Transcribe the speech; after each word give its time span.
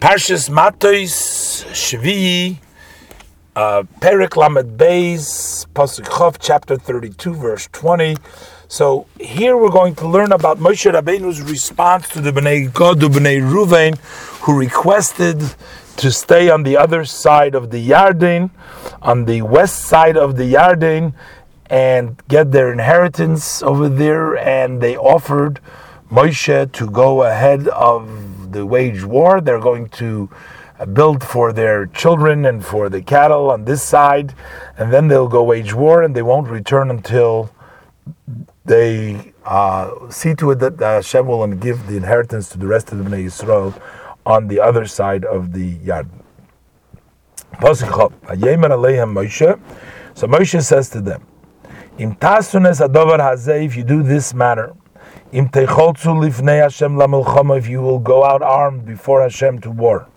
Parshas 0.00 0.50
Matos 0.50 1.64
Shvi, 1.72 2.58
uh, 3.56 3.82
Perik 3.98 4.36
Lamed 4.36 4.78
Beis, 4.78 5.66
Pasuk 5.68 6.04
Chov, 6.04 6.36
chapter 6.38 6.76
32, 6.76 7.34
verse 7.34 7.66
20. 7.72 8.18
So 8.68 9.06
here 9.18 9.56
we're 9.56 9.70
going 9.70 9.94
to 9.94 10.06
learn 10.06 10.32
about 10.32 10.58
Moshe 10.58 10.92
Rabbeinu's 10.92 11.40
response 11.40 12.10
to 12.10 12.20
the 12.20 12.30
Bnei 12.30 12.72
Gad, 12.74 13.00
the 13.00 13.08
Bnei 13.08 13.40
Ruvain, 13.40 13.96
who 14.44 14.58
requested 14.58 15.40
to 15.96 16.12
stay 16.12 16.50
on 16.50 16.62
the 16.62 16.76
other 16.76 17.06
side 17.06 17.54
of 17.54 17.70
the 17.70 17.88
Yarden, 17.88 18.50
on 19.00 19.24
the 19.24 19.40
west 19.40 19.86
side 19.86 20.18
of 20.18 20.36
the 20.36 20.52
Yarden, 20.52 21.14
and 21.70 22.20
get 22.28 22.52
their 22.52 22.70
inheritance 22.70 23.62
over 23.62 23.88
there. 23.88 24.36
And 24.36 24.82
they 24.82 24.94
offered 24.94 25.58
Moshe 26.10 26.70
to 26.72 26.90
go 26.90 27.22
ahead 27.22 27.66
of 27.68 28.35
the 28.56 28.64
wage 28.64 29.02
war. 29.04 29.40
They're 29.40 29.66
going 29.70 29.88
to 30.00 30.30
build 30.92 31.22
for 31.24 31.52
their 31.52 31.86
children 31.86 32.44
and 32.44 32.64
for 32.64 32.88
the 32.88 33.02
cattle 33.02 33.50
on 33.50 33.64
this 33.64 33.82
side, 33.82 34.34
and 34.78 34.92
then 34.92 35.08
they'll 35.08 35.28
go 35.38 35.42
wage 35.42 35.72
war, 35.72 36.02
and 36.02 36.14
they 36.14 36.22
won't 36.22 36.48
return 36.48 36.90
until 36.90 37.50
they 38.64 39.32
uh, 39.44 40.10
see 40.10 40.34
to 40.34 40.50
it 40.50 40.58
that 40.58 40.78
Hashem 40.80 41.26
will 41.26 41.44
and 41.44 41.60
give 41.60 41.86
the 41.86 41.96
inheritance 41.96 42.48
to 42.50 42.58
the 42.58 42.66
rest 42.66 42.92
of 42.92 42.98
the 42.98 43.04
Bnei 43.04 43.24
Yisrael 43.26 43.80
on 44.24 44.48
the 44.48 44.60
other 44.60 44.86
side 44.86 45.24
of 45.24 45.52
the 45.52 45.66
yard. 45.90 46.08
So 50.18 50.26
Moshe 50.26 50.62
says 50.62 50.90
to 50.90 51.00
them, 51.00 51.22
If 51.98 53.76
you 53.76 53.84
do 53.84 54.02
this 54.02 54.34
matter, 54.34 54.74
if 55.32 55.50
you 57.68 57.80
will 57.80 57.98
go 57.98 58.24
out 58.24 58.42
armed 58.42 58.84
before 58.84 59.22
Hashem 59.22 59.60
to 59.60 59.70
war. 59.70 60.08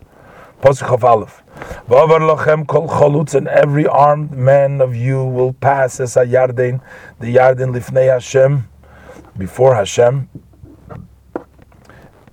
Of 0.61 0.75
and 3.33 3.47
every 3.47 3.87
armed 3.87 4.31
man 4.31 4.81
of 4.81 4.95
you 4.95 5.23
will 5.23 5.53
pass 5.53 5.99
as 5.99 6.17
a 6.17 6.25
yarden, 6.25 6.81
the 7.19 7.35
yarden 7.35 7.73
lifnei 7.73 8.11
Hashem, 8.11 8.67
before 9.37 9.75
Hashem. 9.75 10.29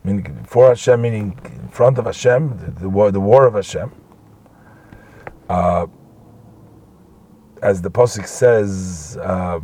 Meaning 0.03 0.39
before 0.43 0.69
Hashem, 0.69 1.01
meaning 1.01 1.39
in 1.45 1.69
front 1.69 1.99
of 1.99 2.07
Hashem, 2.07 2.59
the, 2.59 2.71
the 2.83 2.89
war, 2.89 3.11
the 3.11 3.21
war 3.21 3.47
of 3.47 3.55
Hashem. 3.55 3.93
Uh, 5.49 5.87
as 7.63 7.81
the 7.81 7.91
pasuk 7.91 8.27
says, 8.27 9.17
uh, 9.21 9.61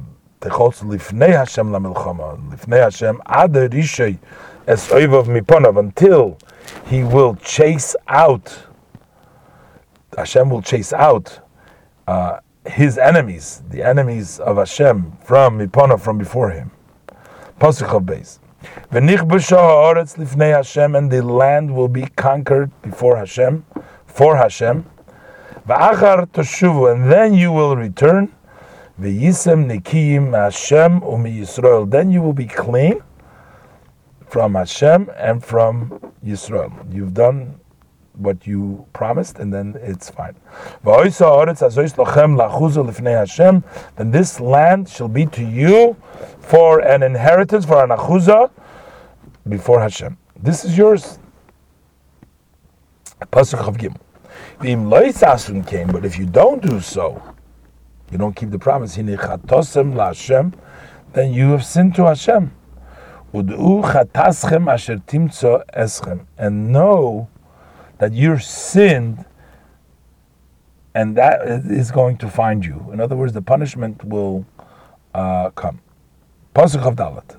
lifnei 0.51 1.33
Hashem 1.33 1.71
lamilchama, 1.71 2.51
lifnei 2.51 2.83
Hashem 2.83 3.21
ad 3.27 3.53
rishay 3.53 4.19
es 4.67 4.89
oivav 4.89 5.27
miponav, 5.27 5.79
until 5.79 6.39
he 6.87 7.03
will 7.03 7.34
chase 7.37 7.97
out, 8.09 8.67
Hashem 10.17 10.51
will 10.51 10.62
chase 10.62 10.93
out 10.93 11.41
uh, 12.07 12.39
his 12.67 12.99
enemies, 12.99 13.62
the 13.71 13.83
enemies 13.83 14.39
of 14.39 14.57
Hashem 14.57 15.17
from 15.25 15.59
Mipana, 15.59 16.01
from 16.01 16.19
before 16.19 16.51
him. 16.51 16.71
Pasuk 17.61 18.05
Beis. 18.05 18.39
Hashem, 20.39 20.95
and 20.95 21.11
the 21.11 21.23
land 21.23 21.75
will 21.75 21.89
be 21.89 22.06
conquered 22.17 22.71
before 22.83 23.17
Hashem, 23.17 23.65
for 24.06 24.37
Hashem. 24.37 24.87
and 25.67 27.12
then 27.12 27.34
you 27.34 27.53
will 27.53 27.77
return. 27.77 28.33
V'yisem 29.01 29.67
nikiyim 29.67 30.33
Hashem 30.33 31.03
umi 31.03 31.41
Yisrael. 31.41 31.91
Then 31.91 32.11
you 32.11 32.23
will 32.23 32.33
be 32.33 32.47
clean 32.47 33.03
from 34.27 34.55
Hashem 34.55 35.11
and 35.17 35.45
from 35.45 36.12
Yisrael. 36.25 36.73
You've 36.93 37.15
done 37.15 37.59
what 38.15 38.47
you 38.47 38.87
promised, 38.93 39.39
and 39.39 39.53
then 39.53 39.75
it's 39.81 40.11
fine. 40.11 40.34
Then 43.97 44.11
this 44.11 44.41
land 44.41 44.89
shall 44.89 45.09
be 45.09 45.27
to 45.27 45.43
you 45.43 45.97
for 46.39 46.81
an 46.81 47.03
inheritance, 47.03 47.65
for 47.65 47.83
an 47.83 47.91
achuzah 47.91 48.50
before 49.49 49.81
Hashem. 49.81 50.19
This 50.37 50.65
is 50.65 50.77
yours. 50.77 51.19
Pasuk 53.31 53.66
of 53.66 53.78
came, 55.66 55.89
but 55.89 56.05
if 56.05 56.19
you 56.19 56.27
don't 56.27 56.61
do 56.62 56.81
so, 56.81 57.22
you 58.12 58.19
don't 58.19 58.37
keep 58.37 58.50
the 58.50 58.59
promise. 58.59 58.95
Then 58.95 59.09
you 61.33 61.50
have 61.50 61.65
sinned 61.65 61.95
to 61.97 62.05
Hashem. 62.05 62.53
And 66.39 66.72
know 66.72 67.28
that 67.99 68.12
you're 68.12 68.39
sinned 68.39 69.25
and 70.95 71.17
that 71.17 71.41
is 71.47 71.91
going 71.91 72.19
to 72.19 72.28
find 72.28 72.65
you. 72.65 72.91
In 72.93 73.01
other 73.01 73.17
words, 73.17 73.33
the 73.33 73.43
punishment 73.43 74.05
will 74.05 74.45
uh, 75.15 75.51
come. 75.51 75.81
Pasuk 76.55 76.87
of 76.87 76.97
Dalet. 76.97 77.37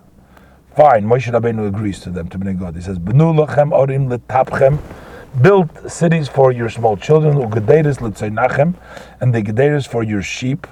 Fine, 0.76 1.06
Moshe 1.06 1.32
Rabbeinu 1.32 1.68
agrees 1.68 2.00
to 2.00 2.10
them, 2.10 2.28
to 2.30 2.40
Bnei 2.40 2.60
Gad. 2.60 2.76
He 2.76 2.82
says, 2.82 2.98
orim 2.98 4.18
letapchem, 4.18 4.80
build 5.42 5.92
cities 5.92 6.28
for 6.28 6.52
your 6.52 6.70
small 6.70 6.96
children, 6.96 7.38
ugederes 7.38 7.98
letzeinachem, 8.00 8.76
and 9.20 9.34
the 9.34 9.42
gederes 9.42 9.88
for 9.88 10.04
your 10.04 10.22
sheep. 10.22 10.68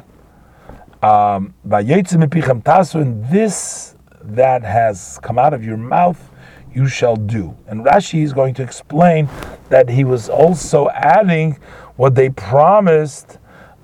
Um, 1.04 1.54
and 1.64 3.26
this 3.32 3.96
that 4.24 4.62
has 4.62 5.20
come 5.24 5.40
out 5.40 5.54
of 5.54 5.64
your 5.64 5.78
mouth 5.78 6.30
you 6.74 6.88
shall 6.88 7.16
do. 7.16 7.58
And 7.68 7.84
Rashi 7.84 8.24
is 8.24 8.34
going 8.34 8.54
to 8.56 8.64
explain 8.64 9.30
that 9.70 9.90
he 9.90 10.04
was 10.04 10.30
also 10.30 10.90
adding 10.90 11.60
what 11.96 12.16
they 12.16 12.30
promised 12.30 13.40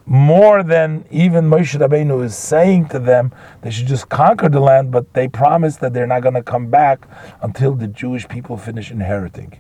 more 0.06 0.64
than 0.64 1.04
even 1.12 1.50
Moshe 1.50 1.78
Rabbeinu 1.78 2.24
is 2.24 2.36
saying 2.36 2.88
to 2.90 3.00
them 3.00 3.34
they 3.62 3.72
should 3.72 3.88
just 3.88 4.08
conquer 4.08 4.48
the 4.48 4.62
land, 4.62 4.90
but 4.90 5.14
they 5.14 5.28
promised 5.28 5.82
that 5.82 5.94
they're 5.94 6.08
not 6.08 6.22
going 6.22 6.36
to 6.36 6.44
come 6.44 6.70
back 6.70 7.08
until 7.42 7.74
the 7.74 7.88
Jewish 7.88 8.28
people 8.28 8.56
finish 8.56 8.90
inheriting. 8.90 9.60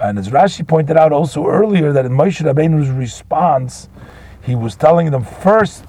And 0.00 0.18
as 0.18 0.28
Rashi 0.28 0.66
pointed 0.66 0.96
out 0.96 1.12
also 1.12 1.46
earlier, 1.46 1.92
that 1.92 2.04
in 2.04 2.12
Moshe 2.12 2.40
Rabbeinu's 2.40 2.90
response, 2.90 3.88
he 4.42 4.54
was 4.54 4.76
telling 4.76 5.10
them 5.10 5.24
first, 5.24 5.84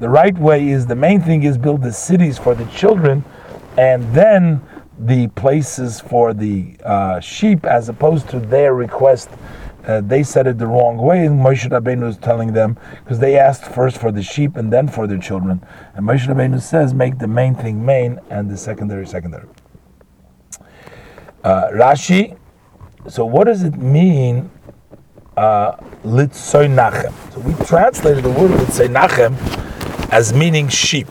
the 0.00 0.08
right 0.08 0.36
way 0.38 0.68
is 0.68 0.86
the 0.86 0.96
main 0.96 1.20
thing 1.20 1.42
is 1.42 1.58
build 1.58 1.82
the 1.82 1.92
cities 1.92 2.38
for 2.38 2.54
the 2.54 2.64
children, 2.66 3.24
and 3.76 4.14
then 4.14 4.62
the 4.98 5.28
places 5.28 6.00
for 6.00 6.34
the 6.34 6.76
uh, 6.84 7.20
sheep 7.20 7.64
as 7.64 7.88
opposed 7.88 8.28
to 8.30 8.40
their 8.40 8.74
request. 8.74 9.30
Uh, 9.86 10.00
they 10.02 10.22
said 10.22 10.46
it 10.46 10.58
the 10.58 10.66
wrong 10.66 10.98
way, 10.98 11.24
and 11.24 11.40
Moshe 11.40 11.68
Rabbeinu 11.68 12.06
is 12.08 12.18
telling 12.18 12.52
them 12.52 12.78
because 13.02 13.18
they 13.18 13.38
asked 13.38 13.64
first 13.64 13.96
for 13.96 14.12
the 14.12 14.22
sheep 14.22 14.56
and 14.56 14.72
then 14.72 14.88
for 14.88 15.06
their 15.06 15.18
children. 15.18 15.64
And 15.94 16.06
Moshe 16.06 16.26
Rabbeinu 16.26 16.60
says, 16.60 16.92
make 16.92 17.18
the 17.18 17.26
main 17.26 17.54
thing 17.54 17.84
main 17.84 18.20
and 18.28 18.50
the 18.50 18.56
secondary 18.56 19.06
secondary. 19.06 19.48
Uh, 21.42 21.68
Rashi, 21.72 22.36
so 23.08 23.24
what 23.24 23.44
does 23.44 23.62
it 23.62 23.76
mean? 23.76 24.50
Uh, 25.36 25.76
Litzoy 26.04 26.68
Nachem. 26.68 27.12
So 27.32 27.40
we 27.40 27.54
translated 27.64 28.24
the 28.24 28.30
word 28.30 28.50
Litzoy 28.50 28.88
Nachem 28.88 29.36
as 30.12 30.32
meaning 30.34 30.68
sheep. 30.68 31.08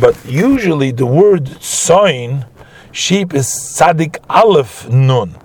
But 0.00 0.16
usually 0.24 0.90
the 0.92 1.06
word 1.06 1.48
soin, 1.62 2.46
sheep, 2.92 3.34
is 3.34 3.46
tzadik 3.46 4.18
aleph 4.28 4.88
nun. 4.88 5.36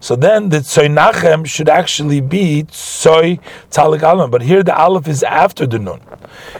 So 0.00 0.16
then 0.16 0.48
the 0.48 0.58
tzoy 0.58 1.46
should 1.46 1.68
actually 1.68 2.20
be 2.20 2.64
tzoy 2.64 3.40
tzadik 3.70 4.02
aleph. 4.02 4.30
But 4.30 4.42
here 4.42 4.62
the 4.62 4.76
aleph 4.76 5.06
is 5.06 5.22
after 5.22 5.66
the 5.66 5.78
nun. 5.78 6.00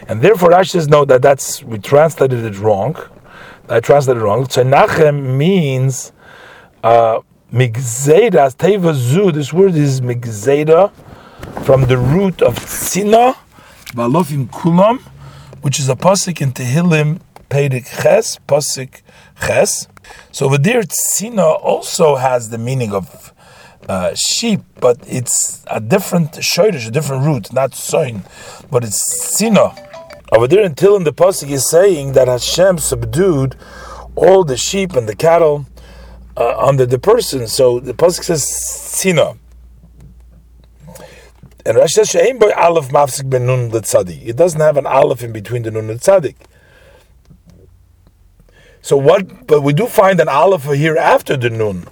And 0.07 0.21
therefore 0.21 0.51
Rashi 0.51 0.71
says, 0.71 0.87
no, 0.87 1.05
that 1.05 1.21
that's, 1.21 1.63
we 1.63 1.79
translated 1.79 2.45
it 2.45 2.59
wrong. 2.59 2.97
I 3.67 3.79
translated 3.79 4.21
it 4.21 4.25
wrong. 4.25 4.45
Tzoy 4.45 5.37
means 5.37 6.11
uh, 6.83 7.19
migzeda, 7.53 8.51
teva 8.55 8.93
zu, 8.93 9.31
this 9.31 9.53
word 9.53 9.75
is 9.75 10.01
migzeda, 10.01 10.91
from 11.63 11.85
the 11.85 11.97
root 11.97 12.41
of 12.41 12.55
tzina, 12.55 13.35
balofim 13.93 14.47
kulam, 14.49 14.99
which 15.61 15.79
is 15.79 15.87
a 15.87 15.95
pasuk 15.95 16.41
in 16.41 16.51
Tehillim 16.51 17.19
Perik 17.53 17.85
Ches, 18.01 18.39
Pasik 18.47 19.03
Ches. 19.39 19.87
So 20.31 20.47
over 20.47 20.57
there, 20.57 20.81
Tzina 20.81 21.61
also 21.61 22.15
has 22.15 22.49
the 22.49 22.57
meaning 22.57 22.91
of 22.91 23.31
uh, 23.87 24.15
sheep, 24.15 24.61
but 24.81 24.97
it's 25.05 25.63
a 25.67 25.79
different 25.79 26.31
shoyrish, 26.31 26.87
a 26.87 26.91
different 26.91 27.23
root, 27.23 27.53
not 27.53 27.75
soin, 27.75 28.23
but 28.71 28.83
it's 28.83 29.37
Tzina. 29.37 29.77
Over 30.31 30.47
there, 30.47 30.63
in 30.63 30.71
in 30.71 31.03
the 31.03 31.13
Pasik 31.13 31.51
is 31.51 31.69
saying 31.69 32.13
that 32.13 32.27
Hashem 32.27 32.79
subdued 32.79 33.55
all 34.15 34.43
the 34.43 34.57
sheep 34.57 34.93
and 34.93 35.07
the 35.07 35.15
cattle 35.15 35.67
uh, 36.37 36.57
under 36.57 36.85
the 36.85 36.99
person. 36.99 37.47
So 37.47 37.79
the 37.79 37.93
Pasik 37.93 38.23
says 38.23 38.43
Tzina. 38.43 39.37
And 41.65 41.77
Rashi 41.77 42.05
says, 42.05 42.37
boy 42.37 42.51
Aleph 42.57 42.89
Mafsik 42.89 43.29
Ben 43.29 43.45
Nun 43.45 43.71
It 43.73 44.35
doesn't 44.35 44.59
have 44.59 44.75
an 44.77 44.85
Aleph 44.85 45.23
in 45.23 45.31
between 45.31 45.63
the 45.63 45.71
Nun 45.71 45.89
and 45.89 45.99
Tzadik. 45.99 46.35
So 48.83 48.97
what? 48.97 49.47
But 49.47 49.61
we 49.61 49.71
do 49.71 49.87
find 49.87 50.19
an 50.19 50.27
aleph 50.27 50.65
here 50.65 50.97
after 50.97 51.37
the 51.37 51.49
nun. 51.49 51.85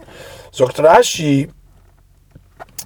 So 0.52 0.68
Rashi, 0.68 1.50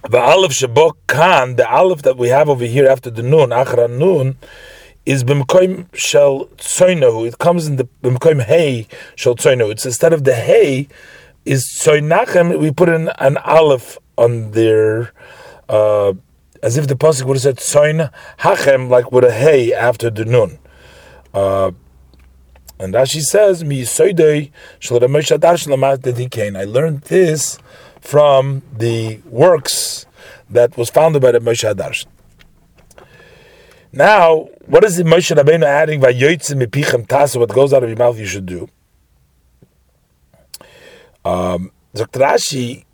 The 0.04 0.20
aleph 0.20 0.52
shabok 0.52 0.94
kan, 1.08 1.56
the 1.56 1.68
aleph 1.68 2.04
that 2.04 2.16
we 2.16 2.28
have 2.30 2.48
over 2.48 2.66
here 2.66 2.88
after 2.88 3.10
the 3.10 3.24
nun, 3.24 3.50
achra 3.50 3.90
nun, 3.90 4.38
is 5.08 5.24
b'mkoim 5.24 5.88
shel 5.96 6.46
tzoyno. 6.58 7.28
It 7.28 7.40
comes 7.40 7.66
in 7.66 7.78
the 7.78 7.86
b'mkoim 8.04 8.44
hey 8.44 8.88
shel 9.16 9.36
tzoyno. 9.36 9.72
It's 9.72 9.88
instead 9.88 10.14
of 10.14 10.24
the 10.24 10.36
hey 10.36 10.88
is 11.46 11.66
tzoynachem. 11.66 12.60
We 12.60 12.72
put 12.72 12.90
in 12.90 13.10
an 13.20 13.38
aleph 13.38 13.98
on 14.18 14.52
there, 14.52 15.14
uh, 15.70 16.14
as 16.62 16.78
if 16.78 16.88
the 16.88 16.96
pasuk 16.96 17.26
would 17.26 17.36
have 17.36 17.44
said 17.44 17.58
tzoyn 17.58 18.12
hachem, 18.40 18.90
like 18.90 19.12
with 19.12 19.24
a 19.24 19.32
hey 19.32 19.74
after 19.74 20.10
the 20.10 20.26
nun. 20.26 20.60
Uh, 21.34 21.72
and 22.78 22.94
Rashi 22.94 23.22
says, 23.22 23.64
"Mi 23.64 23.86
I 26.58 26.64
learned 26.66 27.02
this 27.02 27.58
from 28.02 28.62
the 28.78 29.20
works 29.26 30.06
that 30.50 30.78
was 30.78 30.90
founded 30.90 31.22
by 31.22 31.32
the 31.32 31.40
Moshe 31.40 31.64
Hadarshan. 31.74 32.08
Now, 33.92 34.50
what 34.66 34.84
is 34.84 34.98
the 34.98 35.04
Moshe 35.04 35.36
Rabbeinu 35.36 35.64
adding? 35.64 36.02
What 36.02 37.50
goes 37.50 37.74
out 37.74 37.84
of 37.84 37.90
your 37.90 37.98
mouth, 37.98 38.20
you 38.20 38.26
should 38.26 38.46
do. 38.46 38.70
Um, 41.26 41.72
Rashi, 41.96 42.86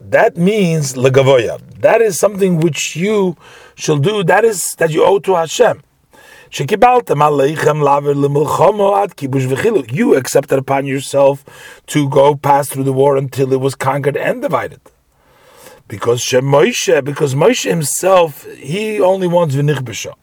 that 0.00 0.36
means 0.36 0.94
legavoya. 0.94 1.60
That 1.80 2.02
is 2.02 2.18
something 2.18 2.58
which 2.58 2.96
you 2.96 3.36
shall 3.76 3.98
do. 3.98 4.24
That 4.24 4.44
is 4.44 4.74
that 4.78 4.90
you 4.90 5.04
owe 5.04 5.20
to 5.20 5.36
Hashem. 5.36 5.82
You 6.52 6.64
accepted 10.16 10.58
upon 10.58 10.86
yourself 10.86 11.44
to 11.86 12.08
go 12.08 12.34
pass 12.36 12.68
through 12.68 12.84
the 12.84 12.92
war 12.92 13.16
until 13.16 13.52
it 13.52 13.60
was 13.60 13.74
conquered 13.74 14.16
and 14.16 14.42
divided. 14.42 14.80
Because 15.88 16.24
Moshe, 16.24 17.04
because 17.04 17.34
Moshe 17.34 17.68
himself, 17.68 18.44
he 18.54 19.00
only 19.00 19.28
wants 19.28 19.54
v'nichbesha. 19.54 20.14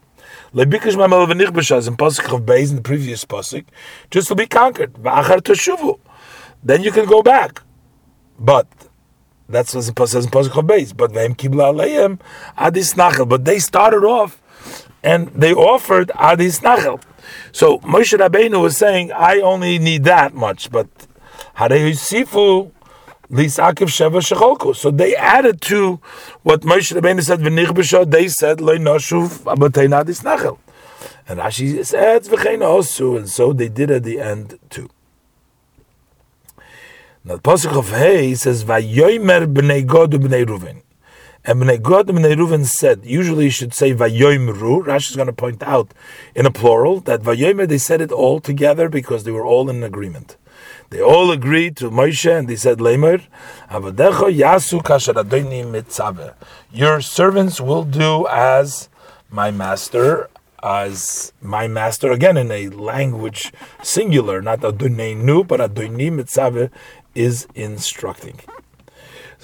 Lebikash 0.54 0.95
mamal 0.95 1.25
v'nichbesha 1.27 1.88
in 1.88 1.95
pasuk 1.95 2.33
of 2.33 2.42
Beis 2.42 2.71
in 2.71 2.75
the 2.77 2.81
previous 2.81 3.24
pasuk, 3.24 3.65
just 4.12 4.27
to 4.27 4.36
be 4.36 4.45
conquered. 4.45 4.94
V'achar 4.94 5.39
teshuvu. 5.39 6.00
Then 6.63 6.83
you 6.83 6.92
can 6.92 7.06
go 7.06 7.21
back. 7.21 7.62
But 8.39 8.68
that's 9.48 9.74
what 9.74 9.88
it 9.88 10.07
says 10.07 10.25
in 10.25 10.31
pasuk 10.31 10.68
Beis. 10.68 10.95
But 10.95 11.12
v'hem 11.12 11.36
kibla 11.36 11.74
aleim 11.74 12.19
adis 12.57 12.95
nachel. 12.95 13.27
But 13.27 13.45
they 13.45 13.60
started 13.60 14.04
off 14.04 14.39
and 15.04 15.27
they 15.27 15.54
offered 15.54 16.10
Adis 16.15 16.62
Nachel. 16.62 17.01
So 17.51 17.80
Moshe 17.80 18.18
Rabbeinu 18.18 18.62
was 18.62 18.77
saying, 18.77 19.12
I 19.12 19.39
only 19.39 19.77
need 19.77 20.06
that 20.06 20.33
much, 20.33 20.71
but 20.71 20.88
Sifu 21.56 22.71
Lisakiv 23.30 23.89
Sheva 23.89 24.21
Shecholku. 24.21 24.75
So 24.75 24.92
they 24.92 25.15
added 25.15 25.62
to 25.62 26.00
what 26.44 26.62
Moshe 26.62 26.98
Rabbeinu 26.98 27.21
said, 27.21 27.39
V'nich 27.39 28.10
they 28.10 28.27
said, 28.30 28.62
Loi 28.62 28.77
Noshuv 28.77 29.39
Abatei 29.44 29.89
Adis 29.89 30.24
Nachel. 30.24 30.57
And 31.27 31.39
Rashi 31.39 31.86
said, 31.86 32.24
V'chein 32.24 32.60
Osu, 32.60 33.18
and 33.18 33.30
so 33.30 33.54
they 33.54 33.69
did 33.69 33.92
at 33.92 34.04
the 34.04 34.19
end 34.19 34.60
too. 34.69 34.89
Now 37.25 37.36
the 37.36 37.42
Pasuk 37.42 37.78
of 37.78 37.90
Hey 37.90 38.36
says, 38.36 38.66
Vayoymer 38.66 39.52
b'nei 39.54 39.88
Gad 39.88 40.12
b'nei 40.20 40.46
Ruven. 40.46 40.81
And 41.46 41.62
Bnei 41.62 41.75
and 41.75 42.18
Bnei 42.18 42.36
Reuven 42.36 42.66
said, 42.66 43.06
usually 43.06 43.46
you 43.46 43.50
should 43.50 43.74
say 43.74 43.94
Vayoimru. 43.94 44.86
Rashi 44.86 45.12
is 45.12 45.16
going 45.16 45.28
to 45.28 45.34
point 45.34 45.64
out 45.64 45.94
in 46.36 46.46
a 46.46 46.52
plural 46.52 47.00
that 47.02 47.22
Vayoimer, 47.22 47.66
they 47.66 47.78
said 47.78 48.02
it 48.02 48.12
all 48.12 48.42
together 48.42 48.90
because 48.90 49.24
they 49.24 49.31
were 49.31 49.46
all 49.46 49.70
in 49.70 49.84
agreement. 49.84 50.36
They 50.90 51.02
all 51.02 51.31
agreed 51.31 51.78
to 51.78 51.90
Moshe 51.90 52.30
and 52.30 52.50
they 52.50 52.58
said, 52.58 52.80
Lemer, 52.80 53.24
Avadecho 53.70 54.34
Yasu 54.34 54.81
Kasharadoni 54.81 55.64
Mitzave. 55.66 56.34
Your 56.72 57.00
servants 57.00 57.62
will 57.62 57.84
do 57.84 58.28
as 58.28 58.90
my 59.30 59.50
master, 59.50 60.30
as 60.62 61.34
my 61.42 61.68
master, 61.68 62.12
again 62.12 62.38
in 62.38 62.52
a 62.52 62.70
language 62.70 63.52
singular, 63.81 64.42
not 64.42 64.60
Adonenu, 64.60 65.46
but 65.46 65.60
Adoni 65.60 66.10
Mitzave 66.10 66.70
is 67.15 67.48
instructing. 67.56 68.39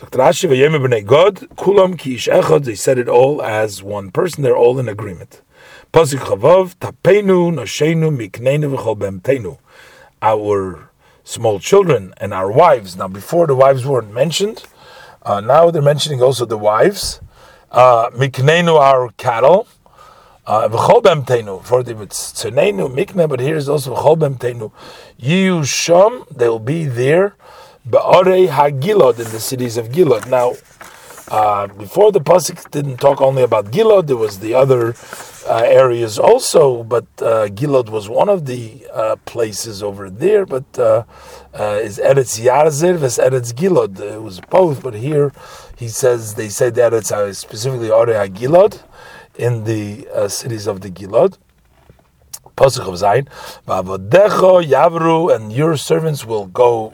They 0.01 0.65
said 2.75 2.97
it 2.97 3.09
all 3.09 3.41
as 3.41 3.83
one 3.83 4.11
person. 4.11 4.43
They're 4.43 4.57
all 4.57 4.79
in 4.79 4.87
agreement. 4.87 5.41
Our 10.21 10.89
small 11.23 11.59
children 11.59 12.13
and 12.17 12.33
our 12.33 12.51
wives. 12.51 12.95
Now, 12.95 13.07
before 13.07 13.47
the 13.47 13.55
wives 13.55 13.85
weren't 13.85 14.13
mentioned, 14.13 14.63
uh, 15.23 15.41
now 15.41 15.69
they're 15.69 15.81
mentioning 15.81 16.21
also 16.21 16.45
the 16.45 16.57
wives. 16.57 17.19
Uh, 17.71 18.09
mikneinu 18.11 18.79
our 18.79 19.09
cattle. 19.17 19.67
Uh, 20.45 20.67
v'chol 20.67 21.03
bemtenu. 21.03 21.63
For 21.63 21.81
it's 21.81 22.31
tzonenu 22.31 22.91
mikne, 22.91 23.29
but 23.29 23.39
here 23.39 23.55
is 23.55 23.69
also 23.69 23.95
v'chol 23.95 24.17
bemtenu. 24.17 24.71
Yiyu 25.21 25.65
sham. 25.65 26.25
They'll 26.31 26.57
be 26.57 26.85
there. 26.85 27.35
Ba'arei 27.87 28.47
HaGilad 28.49 29.19
in 29.19 29.31
the 29.31 29.39
cities 29.39 29.77
of 29.77 29.89
Gilad. 29.89 30.27
Now, 30.27 30.53
uh, 31.29 31.67
before 31.67 32.11
the 32.11 32.19
pasuk 32.19 32.69
didn't 32.71 32.97
talk 32.97 33.21
only 33.21 33.43
about 33.43 33.65
Gilad, 33.65 34.07
there 34.07 34.17
was 34.17 34.39
the 34.39 34.53
other 34.53 34.95
uh, 35.47 35.63
areas 35.65 36.19
also, 36.19 36.83
but 36.83 37.05
uh, 37.21 37.47
Gilad 37.47 37.89
was 37.89 38.09
one 38.09 38.27
of 38.27 38.45
the 38.45 38.85
uh, 38.93 39.15
places 39.25 39.81
over 39.81 40.09
there. 40.09 40.45
But 40.45 40.65
uh, 40.77 41.03
uh, 41.53 41.79
is 41.81 41.99
Eretz 41.99 42.39
Yarzir 42.39 42.97
vs 42.97 43.17
Eretz 43.17 43.53
Gilad? 43.53 43.99
It 43.99 44.21
was 44.21 44.41
both, 44.41 44.83
but 44.83 44.95
here 44.95 45.31
he 45.77 45.87
says 45.87 46.35
they 46.35 46.49
said 46.49 46.77
it's 46.77 47.11
uh, 47.11 47.31
specifically 47.33 47.89
Arei 47.89 48.27
HaGilad 48.27 48.81
in 49.35 49.63
the 49.63 50.27
cities 50.29 50.67
of 50.67 50.81
the 50.81 50.89
Gilad. 50.89 51.37
Pasuk 52.57 52.87
of 52.87 52.95
Zayin, 52.95 53.27
Yavru, 53.65 55.33
and 55.33 55.53
your 55.53 55.77
servants 55.77 56.25
will 56.25 56.47
go 56.47 56.93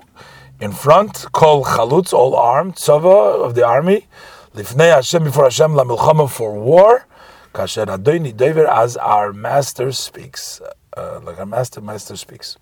in 0.60 0.72
front, 0.72 1.26
call 1.32 1.66
chalutz, 1.66 2.14
all 2.14 2.36
armed, 2.36 2.76
tzava 2.76 3.44
of 3.44 3.56
the 3.56 3.66
army, 3.66 4.08
lifnei 4.54 4.94
Hashem 4.94 5.24
before 5.24 5.46
Hashem 5.46 5.76
la 5.76 5.84
milchama 5.84 6.30
for 6.30 6.54
war, 6.54 7.06
kasher 7.54 7.86
adoini 7.86 8.36
dever 8.36 8.68
as 8.68 8.98
our 8.98 9.34
master 9.34 9.92
speaks, 9.92 10.62
uh, 10.96 11.20
like 11.24 11.38
our 11.40 11.46
master 11.46 11.82
master 11.82 12.16
speaks. 12.16 12.58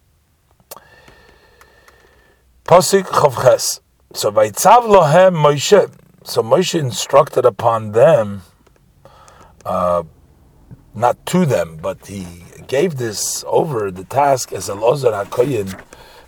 Pasik 2.66 3.04
chavches. 3.04 3.81
So 4.13 4.31
vayitzav 4.31 4.84
lohem 4.88 5.36
Moshe. 5.36 5.92
So 6.24 6.42
Moshe 6.42 6.80
instructed 6.80 7.46
upon 7.46 7.92
them, 7.92 8.44
uh, 9.65 10.03
not 10.96 11.25
to 11.27 11.46
them, 11.46 11.77
but 11.82 12.08
he 12.08 12.25
gave 12.68 12.96
this 12.96 13.44
over 13.48 13.91
the 13.91 14.06
task 14.06 14.53
as 14.53 14.70
a 14.70 14.74
Lozar 14.74 15.25
HaKoyin 15.25 15.79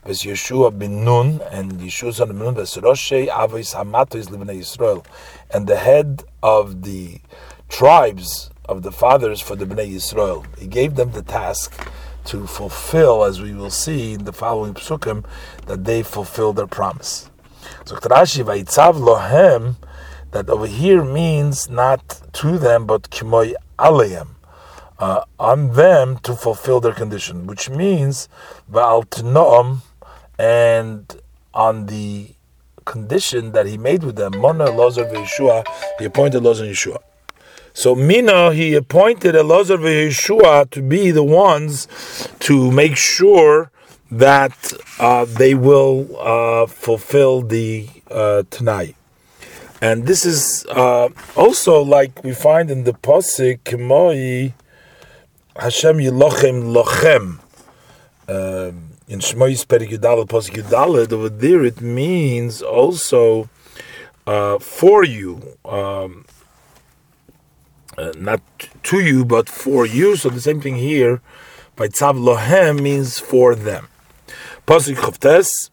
Ves 0.06 0.22
Yeshua 0.22 0.78
bin 0.78 1.04
Nun 1.04 1.42
and 1.50 1.72
Yeshua 1.80 2.14
son 2.14 2.30
of 2.30 2.36
Nun 2.36 2.54
Ves 2.54 2.76
Roshei 2.76 3.28
Avos 3.28 3.74
Hamatois 3.74 4.28
Libnei 4.28 4.60
Yisrael 4.60 5.04
and 5.50 5.66
the 5.66 5.78
head 5.78 6.24
of 6.44 6.84
the 6.84 7.20
tribes 7.70 8.52
of 8.70 8.84
the 8.84 8.92
fathers 8.92 9.42
for 9.42 9.56
the 9.56 9.66
Bnei 9.66 9.96
Yisrael. 9.96 10.46
He 10.60 10.68
gave 10.68 10.94
them 10.94 11.10
the 11.10 11.24
task 11.24 11.90
to 12.26 12.46
fulfill, 12.46 13.24
as 13.24 13.42
we 13.42 13.56
will 13.56 13.72
see 13.72 14.14
in 14.14 14.26
the 14.26 14.32
following 14.32 14.76
psukim, 14.76 15.26
that 15.66 15.86
they 15.86 16.04
fulfill 16.04 16.54
their 16.54 16.68
promise. 16.68 17.32
So 17.86 17.96
Rashi 17.96 18.44
Vayitzav 18.46 18.94
Lohem, 19.02 19.76
that 20.30 20.52
over 20.52 20.68
here 20.68 21.04
means 21.04 21.68
not 21.68 22.22
to 22.34 22.60
them, 22.60 22.86
but 22.86 23.10
Kimoy 23.10 23.56
Aleim. 23.80 24.36
Uh, 25.00 25.24
on 25.40 25.74
them 25.74 26.18
to 26.20 26.36
fulfill 26.36 26.80
their 26.80 26.94
condition, 26.94 27.48
which 27.48 27.72
means 27.72 28.30
Va'al 28.72 29.04
Tnoam 29.06 29.82
and 30.38 31.22
on 31.54 31.86
the 31.88 32.30
condition 32.86 33.52
that 33.54 33.66
he 33.66 33.78
made 33.78 34.04
with 34.04 34.16
them, 34.16 34.38
Mona 34.38 34.66
Lozer 34.66 35.12
Yeshua, 35.12 35.66
he 36.00 36.06
appointed 36.06 36.44
Lozer 36.44 36.70
Yeshua. 36.70 37.02
So 37.78 37.94
Mina, 37.94 38.54
he 38.54 38.74
appointed 38.74 39.36
Elazar 39.36 39.80
Yeshua 39.80 40.70
to 40.70 40.82
be 40.82 41.12
the 41.12 41.24
ones 41.24 41.90
to 42.40 42.72
make 42.72 42.96
sure 42.96 43.70
that 44.10 44.74
uh, 44.98 45.26
they 45.26 45.56
will 45.56 46.08
uh, 46.18 46.68
fulfill 46.68 47.42
the 47.42 47.90
uh, 48.10 48.44
Tanai. 48.50 48.96
And 49.82 50.08
this 50.08 50.26
is 50.26 50.66
uh, 50.68 51.10
also 51.36 51.82
like 51.82 52.24
we 52.24 52.34
find 52.34 52.72
in 52.72 52.86
the 52.86 52.94
Pasik, 52.94 53.60
Kemoi 53.66 54.54
Hashem 55.58 55.98
Yilochem 55.98 56.74
Lochem. 56.74 57.40
In 59.08 59.20
Shmois 59.20 59.66
Perik 59.68 59.92
Yudalad 59.92 61.14
over 61.14 61.30
there 61.30 61.64
it 61.64 61.80
means 61.80 62.64
also 62.64 63.48
uh, 64.26 64.58
for 64.58 65.04
you, 65.04 65.58
um, 65.64 66.26
uh, 68.00 68.12
not 68.18 68.42
to 68.82 69.00
you, 69.00 69.24
but 69.24 69.48
for 69.48 69.86
you. 69.86 70.16
So 70.16 70.30
the 70.30 70.42
same 70.42 70.60
thing 70.60 70.78
here 70.78 71.22
by 71.76 71.88
Tzav 71.88 72.18
Lohem 72.18 72.82
means 72.82 73.20
for 73.20 73.54
them. 73.54 73.90
Pasuk 74.66 74.96
Chavtes 74.96 75.70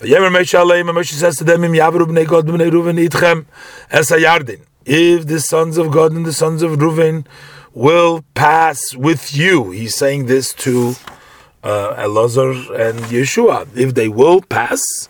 Vayemer 0.00 0.30
Moshe 0.30 0.58
Aleim, 0.58 0.90
Moshe 0.90 1.12
says 1.12 1.36
to 1.36 1.44
them, 1.44 1.64
Im 1.64 1.72
Yavru 1.72 2.06
b'nei 2.06 2.26
Gad 2.26 2.46
b'nei 2.46 2.70
Ruven 2.70 3.06
itchem 3.06 3.44
es 3.90 4.10
hayardin. 4.10 4.62
If 4.86 5.26
the 5.26 5.40
sons 5.40 5.76
of 5.76 5.92
Gad 5.92 6.12
and 6.12 6.24
the 6.24 6.32
sons 6.32 6.62
of 6.62 6.72
Ruven 6.78 7.26
will 7.74 8.24
pass 8.34 8.96
with 8.96 9.36
you, 9.36 9.70
he's 9.70 9.94
saying 9.94 10.26
this 10.26 10.54
to 10.54 10.94
uh, 11.64 11.94
Elazar 11.96 12.54
and 12.78 13.00
Yeshua. 13.06 13.66
If 13.76 13.94
they 13.94 14.08
will 14.08 14.40
pass, 14.42 15.08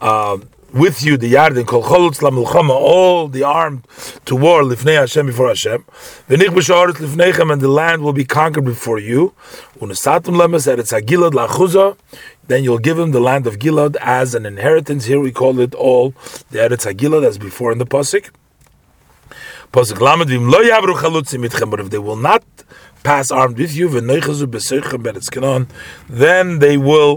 uh, 0.00 0.38
with 0.72 1.02
you 1.02 1.16
the 1.16 1.32
Yarden 1.32 1.66
kol 1.66 1.82
cholutz 1.82 2.20
lamilchama, 2.20 2.70
all 2.70 3.28
the 3.28 3.42
armed 3.42 3.86
to 4.26 4.36
war 4.36 4.62
lifnei 4.62 4.96
Hashem 4.96 5.26
before 5.26 5.48
Hashem. 5.48 5.84
V'nich 6.28 6.48
b'sharet 6.48 6.94
lifneichem, 6.94 7.52
and 7.52 7.60
the 7.60 7.68
land 7.68 8.02
will 8.02 8.12
be 8.12 8.24
conquered 8.24 8.64
before 8.64 8.98
you. 8.98 9.34
Unesatum 9.80 10.36
lemes 10.36 10.72
eretz 10.72 10.98
hagilad 10.98 11.32
lachuza. 11.32 11.96
Then 12.48 12.64
you'll 12.64 12.78
give 12.78 12.98
him 12.98 13.10
the 13.10 13.20
land 13.20 13.46
of 13.46 13.58
Gilad 13.58 13.96
as 14.00 14.34
an 14.34 14.46
inheritance. 14.46 15.04
Here 15.04 15.20
we 15.20 15.32
call 15.32 15.60
it 15.60 15.74
all 15.74 16.10
the 16.50 16.60
Eretz 16.60 16.90
Hagilad 16.90 17.22
as 17.26 17.36
before 17.36 17.72
in 17.72 17.78
the 17.78 17.84
pasuk. 17.84 18.30
Pasuk 19.70 20.00
lamed 20.00 20.30
v'im 20.30 20.50
lo 20.50 20.62
yavru 20.62 20.94
chalutzim 20.94 21.46
itchem. 21.46 21.70
But 21.70 21.80
if 21.80 21.90
they 21.90 21.98
will 21.98 22.16
not 22.16 22.44
pass 23.08 23.26
armed 23.30 23.58
with 23.58 23.74
you, 23.74 23.88
then 26.22 26.58
they 26.64 26.76
will 26.76 27.14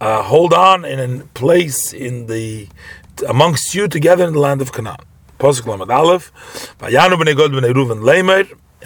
uh, 0.00 0.22
hold 0.22 0.52
on 0.70 0.84
in 0.84 0.98
a 1.00 1.24
place 1.42 1.80
in 1.92 2.14
the 2.26 2.68
amongst 3.28 3.74
you 3.74 3.88
together 3.88 4.24
in 4.28 4.34
the 4.34 4.44
land 4.48 4.60
of 4.62 4.70
Canaan. 4.72 5.02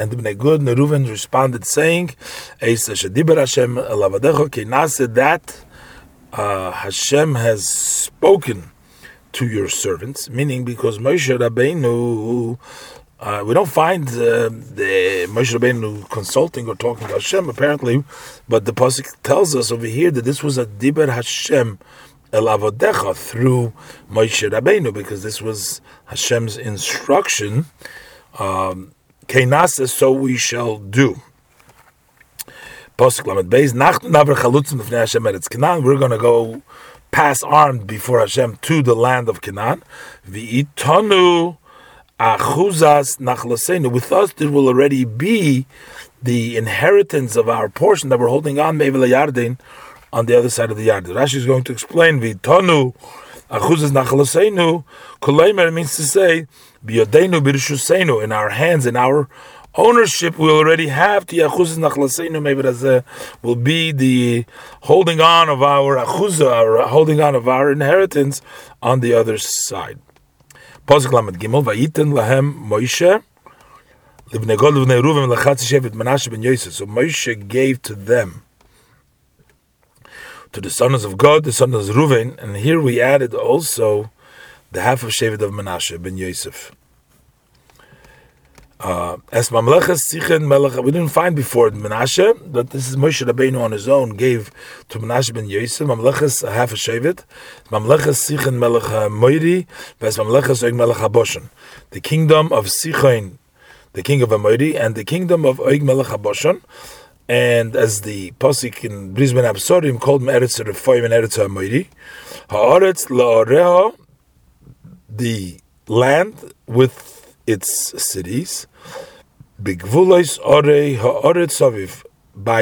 And 0.01 0.11
the 0.11 0.17
b'nei 0.17 0.75
Ruven 0.81 1.03
responded 1.17 1.67
saying, 1.67 2.07
elavadecho 2.61 4.51
ki 4.55 4.65
that 5.21 5.45
uh, 6.33 6.71
Hashem 6.71 7.35
has 7.35 7.69
spoken 7.69 8.71
to 9.33 9.47
your 9.47 9.69
servants, 9.69 10.31
meaning 10.31 10.65
because 10.65 10.99
Moshe 10.99 11.37
Rabbeinu 11.39 12.59
uh, 13.21 13.43
we 13.45 13.53
don't 13.53 13.69
find 13.69 14.07
uh, 14.09 14.49
the 14.49 15.27
Moshe 15.29 15.53
Rabbeinu 15.53 16.09
consulting 16.09 16.69
or 16.69 16.77
talking 16.77 17.09
to 17.09 17.15
Hashem 17.15 17.49
apparently, 17.49 18.05
but 18.49 18.65
the 18.65 18.73
pasuk 18.73 19.13
tells 19.23 19.57
us 19.57 19.73
over 19.73 19.87
here 19.87 20.11
that 20.11 20.25
this 20.25 20.43
was 20.43 20.57
a 20.57 20.67
diber 20.67 21.09
Hashem 21.09 21.79
el 22.33 22.45
avodecha 22.45 23.17
through 23.17 23.73
Moshe 24.11 24.49
Rabbeinu 24.49 24.93
because 24.95 25.23
this 25.23 25.43
was 25.43 25.81
Hashem's 26.07 26.57
instruction. 26.57 27.67
Um, 28.39 28.93
so 29.29 30.13
we 30.13 30.37
shall 30.37 30.79
do. 30.79 31.21
Pasuk 32.97 33.27
lamed 33.27 33.51
beis 33.51 33.73
naver 33.73 34.35
chalutzim 34.35 34.81
lefnei 34.81 35.01
Hashem 35.01 35.25
eretz 35.25 35.49
Canaan. 35.49 35.83
We're 35.83 35.99
going 35.99 36.13
to 36.13 36.19
go 36.19 36.63
pass 37.11 37.43
armed 37.43 37.87
before 37.87 38.21
Hashem 38.21 38.59
to 38.63 38.83
the 38.83 38.95
land 38.95 39.29
of 39.29 39.41
Canaan. 39.41 39.83
V'itonu 40.29 41.59
Achuzas 42.19 43.19
nachlasenu. 43.19 43.93
With 43.93 44.11
us, 44.11 44.33
there 44.33 44.51
will 44.51 44.67
already 44.67 45.05
be 45.05 45.67
the 46.23 46.57
inheritance 46.57 47.37
of 47.37 47.49
our 47.49 47.69
portion 47.69 48.09
that 48.09 48.19
we're 48.19 48.29
holding 48.29 48.59
on 48.59 48.77
Mevel 48.77 49.09
Yardin 49.09 49.59
on 50.13 50.27
the 50.27 50.37
other 50.37 50.51
side 50.51 50.71
of 50.71 50.77
the 50.77 50.89
Yarden. 50.89 51.15
Rashi 51.15 51.37
is 51.37 51.47
going 51.47 51.63
to 51.65 51.73
explain 51.73 52.21
Vitonu 52.21 52.95
Achuzas 53.51 53.93
nachlasenu. 53.93 54.85
Kuleimer 55.23 55.73
means 55.73 55.95
to 55.97 56.03
say 56.03 56.47
Biyodenu 56.85 57.41
birshusenu 57.41 58.23
in 58.23 58.33
our 58.33 58.51
hands, 58.51 58.85
in 58.85 58.97
our 58.97 59.29
ownership 59.75 60.39
we 60.39 60.51
already 60.51 60.89
have 60.89 61.27
the 61.27 61.39
achuzas 61.39 61.79
nachlasenu 61.79 62.43
maybe 62.43 62.67
uh, 62.67 63.03
will 63.43 63.55
be 63.55 63.93
the 63.93 64.45
holding 64.83 65.21
on 65.21 65.49
of 65.49 65.63
our 65.63 65.97
achuzah, 65.97 66.89
holding 66.89 67.21
on 67.21 67.35
of 67.35 67.47
our 67.47 67.71
inheritance 67.71 68.43
on 68.83 69.01
the 69.01 69.15
other 69.15 69.39
side. 69.39 69.99
Gimel, 70.89 71.63
Vayiten 71.63 72.13
lahem 72.15 72.55
Moshe, 72.67 73.23
Livnei 74.31 74.57
Gad, 74.57 74.73
Livnei 74.73 75.03
Ruvim, 75.03 75.35
Shevet 75.37 75.91
Menashe 75.91 76.31
ben 76.31 76.43
Yosef. 76.43 76.73
So 76.73 76.87
Moshe 76.87 77.47
gave 77.47 77.83
to 77.83 77.95
them, 77.95 78.43
to 80.53 80.63
the 80.63 80.71
sons 80.71 81.05
of 81.05 81.19
Gad, 81.19 81.45
the 81.45 81.53
sons 81.53 81.75
of 81.75 81.95
Reuven, 81.95 82.43
and 82.43 82.57
here 82.57 82.81
we 82.81 83.03
added 83.03 83.35
also 83.35 84.11
the 84.73 84.81
half 84.81 85.03
of 85.03 85.11
Shevet 85.11 85.43
of 85.43 85.51
Menashe 85.51 86.03
ben 86.03 86.17
Yosef. 86.17 86.73
Uh, 88.81 89.17
as 89.33 89.51
Mamlechas 89.51 90.07
Sichen 90.09 90.47
Melech, 90.47 90.81
we 90.85 90.93
didn't 90.93 91.09
find 91.09 91.35
before 91.35 91.71
Menashe, 91.71 92.41
but 92.53 92.71
this 92.71 92.89
is 92.89 92.95
Moshe 92.95 93.27
Rabbeinu 93.27 93.61
on 93.61 93.73
his 93.73 93.89
own 93.89 94.11
gave 94.11 94.53
to 94.89 95.01
Menashe 95.01 95.35
ben 95.35 95.47
Yosef, 95.47 95.85
Mamlechas 95.89 96.49
half 96.49 96.71
a 96.71 96.77
Shevet, 96.77 97.25
Mamlechas 97.71 98.19
Sichen 98.23 98.55
Melech 98.55 98.85
Moiri, 99.11 99.67
Ves 99.99 100.17
Mamlechas 100.17 100.63
Oig 100.63 100.77
Melech 100.77 100.99
HaBoshan. 100.99 101.51
The 101.91 102.01
kingdom 102.01 102.53
of 102.53 102.67
Sichen, 102.67 103.39
the 103.95 104.05
king 104.05 104.23
of 104.23 104.29
Amoiri, 104.29 104.79
and 104.79 104.95
the 104.95 105.05
kingdom 105.05 105.45
of 105.45 105.59
Oig 105.59 105.83
Melech 105.83 106.07
HaBoshan. 106.07 106.63
And 107.29 107.75
as 107.75 108.03
the 108.03 108.31
Pasik 108.39 108.85
in 108.85 109.13
Brisbane 109.13 109.45
Absorim 109.45 110.01
called 110.01 110.23
him 110.23 110.29
Eretz 110.29 110.65
Refoim 110.65 111.05
and 111.05 111.13
Eretz 111.13 111.37
HaMoiri, 111.37 111.89
Ha'aretz 112.49 113.09
La'oreha, 113.09 113.93
the 115.09 115.59
land 115.89 116.55
with 116.69 117.18
its 117.49 117.95
cities, 118.03 118.67
by 119.61 119.75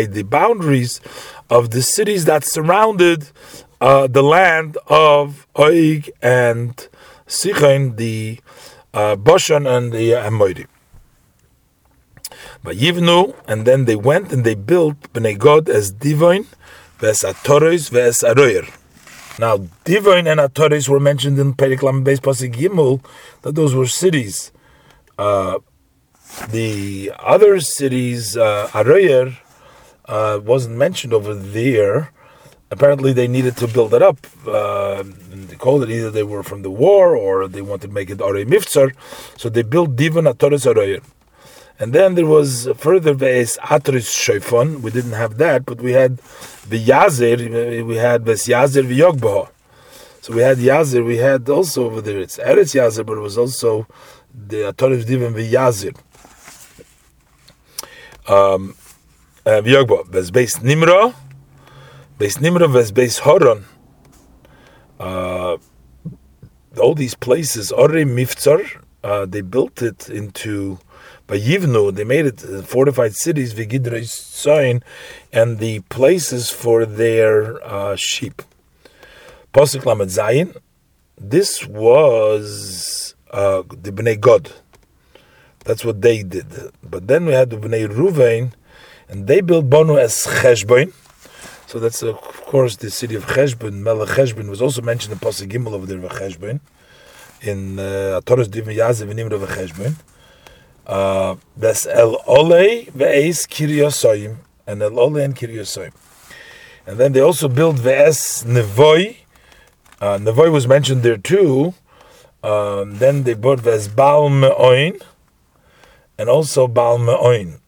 the 0.06 0.22
boundaries 0.22 1.00
of 1.50 1.70
the 1.70 1.82
cities 1.82 2.24
that 2.24 2.44
surrounded 2.44 3.28
uh, 3.80 4.06
the 4.06 4.22
land 4.22 4.78
of 4.86 5.46
Oig 5.56 6.08
and 6.22 6.88
Sichain, 7.26 7.96
the 7.96 8.40
uh, 8.94 9.16
Boshan 9.16 9.66
and 9.68 9.92
the 9.92 10.12
Amorim. 10.12 10.68
Yivnu, 12.64 13.34
and 13.46 13.66
then 13.66 13.84
they 13.84 13.96
went 13.96 14.32
and 14.32 14.44
they 14.44 14.54
built 14.54 15.12
Bnei 15.12 15.38
Gad 15.38 15.68
as 15.68 15.90
Divine, 15.90 16.46
Ves 16.98 17.22
Atores, 17.22 17.90
Ves 17.90 18.22
Aroyer. 18.22 18.66
Now, 19.38 19.68
Divine 19.84 20.26
and 20.26 20.40
Atores 20.40 20.88
were 20.88 20.98
mentioned 20.98 21.38
in 21.38 21.54
Periklam 21.54 22.04
Beis 22.04 22.18
Pasik 22.18 22.54
Gimel, 22.54 23.04
that 23.42 23.54
those 23.54 23.74
were 23.74 23.86
cities 23.86 24.50
uh, 25.18 25.58
the 26.50 27.12
other 27.18 27.60
cities, 27.60 28.36
uh, 28.36 28.68
Aroyer, 28.72 29.36
uh, 30.06 30.40
wasn't 30.42 30.76
mentioned 30.76 31.12
over 31.12 31.34
there. 31.34 32.12
Apparently, 32.70 33.12
they 33.12 33.28
needed 33.28 33.56
to 33.58 33.68
build 33.68 33.94
it 33.94 34.02
up. 34.02 34.18
Uh, 34.46 35.04
they 35.30 35.56
called 35.56 35.84
it 35.84 35.90
either 35.90 36.10
they 36.10 36.24
were 36.24 36.42
from 36.42 36.62
the 36.62 36.70
war 36.70 37.16
or 37.16 37.46
they 37.46 37.62
wanted 37.62 37.88
to 37.88 37.92
make 37.92 38.10
it 38.10 38.18
Arei 38.18 38.44
Miftzar. 38.44 38.92
So 39.38 39.48
they 39.48 39.62
built 39.62 39.94
Divan 39.96 40.24
Atoris 40.24 40.66
Aroyer. 40.66 41.02
And 41.78 41.92
then 41.92 42.14
there 42.14 42.26
was 42.26 42.68
further 42.76 43.14
Ve'es 43.14 43.58
Atris 43.58 44.08
Shofon. 44.08 44.80
We 44.80 44.90
didn't 44.90 45.12
have 45.12 45.36
that, 45.36 45.66
but 45.66 45.80
we 45.80 45.92
had 45.92 46.16
the 46.68 46.82
Yazir, 46.82 47.86
we 47.86 47.96
had 47.96 48.24
Ves 48.24 48.46
Yazir 48.46 48.84
V'Yogbaha. 48.84 49.50
So 50.22 50.34
we 50.34 50.40
had 50.40 50.56
Yazir, 50.56 51.04
we 51.04 51.18
had 51.18 51.48
also 51.48 51.84
over 51.84 52.00
there, 52.00 52.18
it's 52.18 52.38
Eretz 52.38 52.74
Yazir, 52.74 53.04
but 53.04 53.18
it 53.18 53.20
was 53.20 53.36
also 53.36 53.86
the 54.36 54.72
Torah 54.72 55.02
Divin 55.02 55.32
v'Yazir. 55.34 55.96
Um, 58.28 58.74
uh, 59.46 59.62
v'Yogbo, 59.62 60.06
v'ez 60.08 60.30
beis 60.30 60.58
Nimra, 60.60 61.14
beis 62.18 62.38
Nimra 62.38 62.68
v'ez 62.68 62.92
beis 62.92 63.20
Horon. 63.20 63.64
Uh, 65.00 65.56
all 66.78 66.94
these 66.94 67.14
places, 67.14 67.72
Ore 67.72 68.04
Miftzar, 68.04 68.82
uh, 69.02 69.26
they 69.26 69.40
built 69.40 69.82
it 69.82 70.08
into 70.08 70.78
by 71.26 71.38
Yivnu, 71.38 71.92
they 71.92 72.04
made 72.04 72.26
it 72.26 72.40
fortified 72.64 73.16
cities, 73.16 73.52
Vigidra 73.52 74.06
sign, 74.06 74.82
and 75.32 75.58
the 75.58 75.80
places 75.88 76.50
for 76.50 76.86
their 76.86 77.64
uh, 77.66 77.96
sheep. 77.96 78.42
Pasuk 79.52 79.84
Lamed 79.84 80.10
Zayin, 80.10 80.56
this 81.18 81.66
was 81.66 83.15
uh, 83.30 83.62
the 83.68 83.92
Bnei 83.92 84.20
Gad. 84.20 84.52
That's 85.64 85.84
what 85.84 86.00
they 86.00 86.22
did. 86.22 86.46
But 86.82 87.08
then 87.08 87.26
we 87.26 87.32
had 87.32 87.50
the 87.50 87.56
Bnei 87.56 87.88
Ruvain, 87.88 88.52
and 89.08 89.26
they 89.26 89.40
built 89.40 89.68
Bonu 89.68 89.98
as 89.98 90.14
Cheshbon. 90.26 90.92
So 91.66 91.80
that's 91.80 92.02
of 92.02 92.16
course 92.20 92.76
the 92.76 92.90
city 92.90 93.16
of 93.16 93.26
Cheshbon. 93.26 93.74
Melech 93.82 94.10
Cheshbon 94.10 94.48
was 94.48 94.62
also 94.62 94.80
mentioned 94.82 95.12
in 95.12 95.18
Pasuk 95.18 95.50
Gimel 95.50 95.72
over 95.72 95.86
there 95.86 95.98
of 95.98 96.12
Cheshbon 96.12 96.60
in 97.42 97.78
uh, 97.78 98.20
Torah's 98.24 98.48
Divin 98.48 98.76
Yazev 98.76 99.10
and 99.10 99.32
of 99.32 99.42
Cheshbon. 99.48 99.96
That's 101.56 101.86
uh, 101.86 101.90
El 101.90 102.22
Ole 102.26 102.86
ve'es 102.86 103.46
Kiryosoyim 103.48 104.36
and 104.66 104.82
El 104.82 104.98
Ole 104.98 105.18
and 105.18 105.34
Kiryosoyim. 105.34 105.92
And 106.86 106.98
then 106.98 107.12
they 107.12 107.20
also 107.20 107.48
built 107.48 107.76
Ve'es 107.76 108.44
Nevoi. 108.44 109.16
Uh, 110.00 110.18
Nevoi 110.18 110.52
was 110.52 110.68
mentioned 110.68 111.02
there 111.02 111.16
too. 111.16 111.74
Um, 112.46 112.98
then 112.98 113.24
they 113.24 113.34
brought 113.34 113.58
Vesbal 113.58 114.30
Me'oin 114.30 115.00
and 116.16 116.28
also 116.28 116.68
Bal 116.68 116.96
Me'oin. 116.96 117.58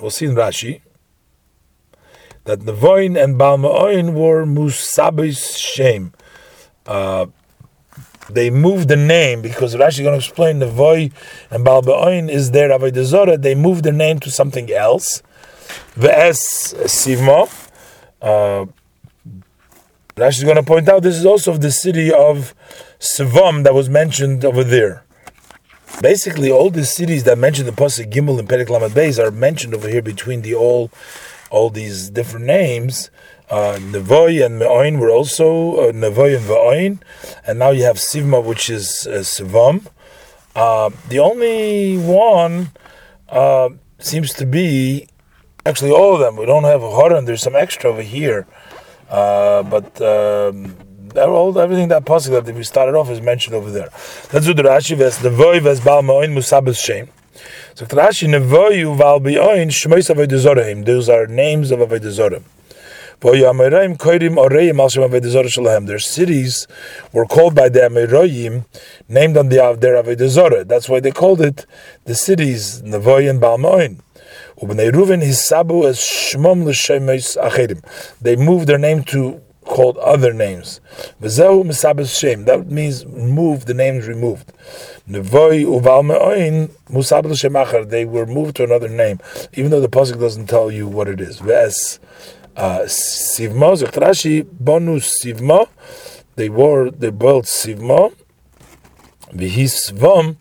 We'll 0.00 0.10
see 0.10 0.26
in 0.26 0.34
Rashi 0.34 0.80
that 2.42 2.58
Nevoin 2.58 3.22
and 3.22 3.38
Bal 3.38 3.58
Me'oin 3.58 4.14
were 4.14 4.44
Musabis 4.44 5.56
Shem. 5.56 6.12
uh, 6.86 7.26
they 8.28 8.50
moved 8.50 8.88
the 8.88 8.96
name 8.96 9.40
because 9.40 9.76
Rashi 9.76 10.00
is 10.00 10.00
going 10.00 10.18
to 10.18 10.26
explain 10.26 10.58
the 10.58 10.66
Voy 10.66 11.10
and 11.50 11.64
Baal 11.64 11.82
Be'oin 11.82 12.28
is 12.28 12.50
there 12.50 12.70
Avodah. 12.70 13.40
They 13.40 13.54
moved 13.54 13.84
the 13.84 13.92
name 13.92 14.18
to 14.20 14.30
something 14.32 14.70
else. 14.72 15.22
Ve'es 15.96 16.74
Sivmo. 16.84 17.48
Uh, 18.20 18.66
Rashi 20.16 20.38
is 20.38 20.44
going 20.44 20.56
to 20.56 20.64
point 20.64 20.88
out 20.88 21.04
this 21.04 21.16
is 21.16 21.24
also 21.24 21.56
the 21.56 21.70
city 21.70 22.12
of 22.12 22.52
Sivam 22.98 23.62
that 23.62 23.74
was 23.74 23.88
mentioned 23.88 24.44
over 24.44 24.64
there. 24.64 25.04
Basically, 26.02 26.50
all 26.50 26.70
the 26.70 26.84
cities 26.84 27.24
that 27.24 27.38
mentioned 27.38 27.68
the 27.68 27.72
Pasuk 27.72 28.10
Gimel 28.12 28.38
and 28.38 28.48
Perek 28.48 28.68
Lamed 28.68 28.92
Beis 28.92 29.18
are 29.18 29.30
mentioned 29.30 29.74
over 29.74 29.88
here 29.88 30.02
between 30.02 30.42
the 30.42 30.54
all, 30.54 30.90
all 31.50 31.70
these 31.70 32.10
different 32.10 32.46
names. 32.46 33.10
Uh, 33.50 33.78
Nevoy 33.80 34.44
and 34.44 34.58
Me'oin 34.58 34.98
were 34.98 35.10
also 35.10 35.88
uh, 35.88 35.92
Nevoy 35.92 36.36
and 36.36 36.44
Ve'oin, 36.44 37.00
and 37.46 37.58
now 37.58 37.70
you 37.70 37.84
have 37.84 37.96
Sivma, 37.96 38.44
which 38.44 38.68
is 38.68 39.06
uh, 39.06 39.20
Sivam. 39.20 39.86
Uh, 40.54 40.90
the 41.08 41.18
only 41.18 41.96
one 41.96 42.70
uh, 43.28 43.70
seems 43.98 44.32
to 44.34 44.44
be 44.44 45.08
actually 45.64 45.90
all 45.90 46.14
of 46.14 46.20
them. 46.20 46.36
We 46.36 46.46
don't 46.46 46.64
have 46.64 46.82
a 46.82 46.90
Haran. 46.90 47.24
There's 47.24 47.42
some 47.42 47.56
extra 47.56 47.90
over 47.90 48.02
here, 48.02 48.46
uh, 49.08 49.62
but 49.62 50.00
um, 50.02 50.76
all 51.26 51.58
everything 51.58 51.88
that 51.88 52.04
possible 52.04 52.40
that 52.40 52.54
we 52.54 52.62
started 52.62 52.94
off 52.94 53.10
is 53.10 53.20
mentioned 53.20 53.54
over 53.54 53.70
there. 53.70 53.90
Let's 54.32 54.46
do 54.46 54.54
the 54.54 54.62
Rashi. 54.62 54.96
Ves 54.96 55.18
Nevoy 55.18 55.60
ves 55.60 55.80
Bal 55.80 56.02
Me'oin 56.02 56.34
Musabes 56.34 56.82
Shem. 56.82 57.08
So 57.74 57.86
Rashi 57.86 58.28
Nevoy 58.28 58.96
Val 58.96 59.20
Be'oin 59.20 59.68
Shmois 59.68 60.14
Avodah 60.14 60.84
Those 60.84 61.08
are 61.08 61.26
names 61.26 61.70
of 61.70 61.80
Avodah 61.80 62.42
their 63.20 63.98
cities 65.98 66.66
were 67.12 67.26
called 67.26 67.54
by 67.54 67.68
the 67.68 67.80
Amoraim, 67.80 68.64
named 69.08 69.36
on 69.36 69.48
the 69.48 69.76
their 69.80 70.00
Avodah 70.00 70.68
That's 70.68 70.88
why 70.88 71.00
they 71.00 71.10
called 71.10 71.40
it 71.40 71.66
the 72.04 72.14
cities 72.14 72.80
Nevoy 72.82 73.28
and 73.28 73.40
Balmoin. 73.40 74.02
They 78.20 78.36
moved 78.36 78.68
their 78.68 78.78
name 78.78 79.02
to 79.04 79.40
called 79.68 79.96
other 79.98 80.32
names. 80.32 80.80
That 81.20 82.64
means 82.68 83.06
move, 83.06 83.66
the 83.66 83.74
names 83.74 84.08
removed. 84.08 84.52
They 85.06 85.20
were 88.04 88.26
moved 88.26 88.56
to 88.56 88.64
another 88.64 88.88
name, 88.88 89.20
even 89.54 89.70
though 89.70 89.80
the 89.80 89.88
Pasuk 89.88 90.18
doesn't 90.18 90.46
tell 90.46 90.70
you 90.70 90.88
what 90.88 91.08
it 91.08 91.20
is. 91.20 91.40
Uh, 91.40 92.80
Sivma, 92.86 93.78
sagt 93.78 93.94
Rashi, 93.94 94.44
bonus 94.50 95.22
Sivma, 95.22 95.68
they 96.34 96.48
wore, 96.48 96.90
they 96.90 97.10
built 97.10 97.44
Sivma, 97.44 98.12
Vihisvam, 99.32 100.36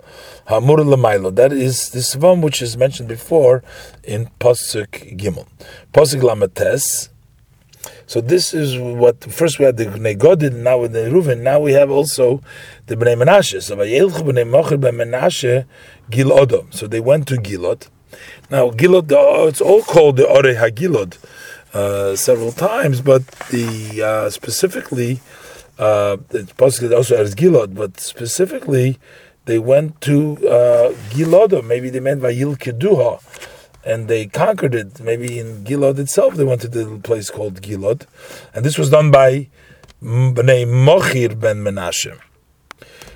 Hamur. 0.48 1.36
That 1.36 1.52
is 1.52 1.90
the 1.92 2.00
Svam 2.00 2.42
which 2.42 2.62
is 2.62 2.78
mentioned 2.78 3.10
before 3.10 3.64
in 4.04 4.30
Pasuk 4.40 5.18
Gimel. 5.18 5.46
Pasuk 5.94 6.22
Lamates. 6.22 7.10
So 8.06 8.22
this 8.22 8.54
is 8.54 8.78
what 8.78 9.24
first 9.32 9.60
we 9.60 9.66
had 9.66 9.78
the 9.78 9.86
Bnei 9.86 10.18
Godin, 10.18 10.64
now 10.64 10.80
with 10.80 10.94
the 10.94 11.10
Reuven, 11.10 11.42
now 11.42 11.60
we 11.60 11.74
have 11.74 11.90
also 11.92 12.42
the 12.86 12.96
Bnei 12.96 13.22
Menashe. 13.22 13.62
So 13.62 13.76
Vayelchu 13.76 14.22
Bnei 14.24 14.46
Mocher 14.46 14.78
Menashe 14.78 16.74
So 16.74 16.88
they 16.88 17.00
went 17.00 17.28
to 17.28 17.36
Gilod. 17.36 17.88
Now 18.50 18.72
Gilod, 18.72 19.12
it's 19.50 19.62
all 19.62 19.84
called 19.84 20.18
the 20.18 20.28
Ore 20.28 20.44
Hagilot. 20.44 21.18
Uh, 21.74 22.16
several 22.16 22.54
times, 22.54 23.02
but 23.02 23.28
the 23.52 24.02
uh, 24.02 24.30
specifically 24.30 25.20
uh, 25.78 26.18
it's 26.32 26.54
possibly 26.54 26.96
also 26.96 27.16
as 27.16 27.36
Gilod, 27.36 27.76
but 27.76 28.00
specifically 28.00 28.98
they 29.46 29.60
went 29.60 30.00
to 30.02 30.38
uh, 30.48 30.94
Gilad, 31.10 31.54
or 31.54 31.62
maybe 31.62 31.90
they 31.90 32.00
meant 32.00 32.22
Vayil 32.22 32.58
Keduha, 32.58 33.22
and 33.88 34.10
they 34.10 34.26
conquered 34.28 34.76
it. 34.76 35.00
Maybe 35.00 35.40
in 35.40 35.64
Gilad 35.64 35.98
itself, 35.98 36.36
they 36.36 36.44
went 36.44 36.62
to 36.62 36.68
the 36.68 37.00
place 37.00 37.30
called 37.30 37.62
Gilad, 37.62 38.06
and 38.54 38.66
this 38.66 38.78
was 38.78 38.90
done 38.90 39.10
by 39.12 39.48
Bnei 40.04 40.68
Mochir 40.88 41.40
ben 41.40 41.64
Menashe. 41.64 42.20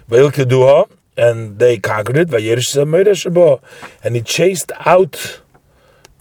Vayil 0.10 0.32
Keduha, 0.32 0.90
and 1.18 1.60
they 1.60 1.78
conquered 1.78 2.18
it. 2.18 2.30
And 4.04 4.16
he 4.16 4.22
chased 4.22 4.72
out 4.86 5.42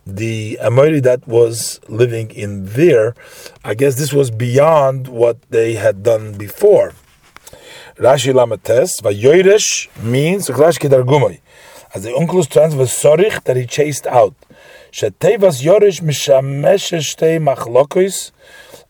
the 0.06 0.58
Amori 0.60 1.00
that 1.00 1.26
was 1.28 1.80
living 1.88 2.30
in 2.30 2.66
there, 2.66 3.14
I 3.64 3.74
guess 3.74 3.96
this 3.96 4.12
was 4.12 4.30
beyond 4.30 5.08
what 5.08 5.40
they 5.50 5.74
had 5.74 6.02
done 6.02 6.36
before. 6.36 6.92
Rashi 7.96 8.32
Lamates, 8.32 9.00
Vayoirish 9.02 9.88
means 10.02 10.48
Rashi. 10.48 11.40
As 11.94 12.04
the 12.04 12.10
Onkelos 12.10 12.48
trans 12.48 12.74
was 12.74 12.90
Sorich 12.90 13.42
that 13.44 13.56
he 13.56 13.66
chased 13.66 14.06
out. 14.06 14.34
Yorish 14.92 16.00
Machlokis. 17.40 18.32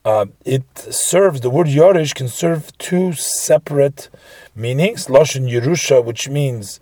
Uh, 0.04 0.26
it 0.44 0.64
serves, 0.78 1.40
the 1.40 1.50
word 1.50 1.66
Yorish 1.66 2.14
can 2.14 2.28
serve 2.28 2.76
two 2.78 3.12
separate 3.12 4.08
meanings. 4.54 5.06
Loshen 5.06 5.50
Yerusha, 5.50 6.04
which 6.04 6.28
means 6.28 6.80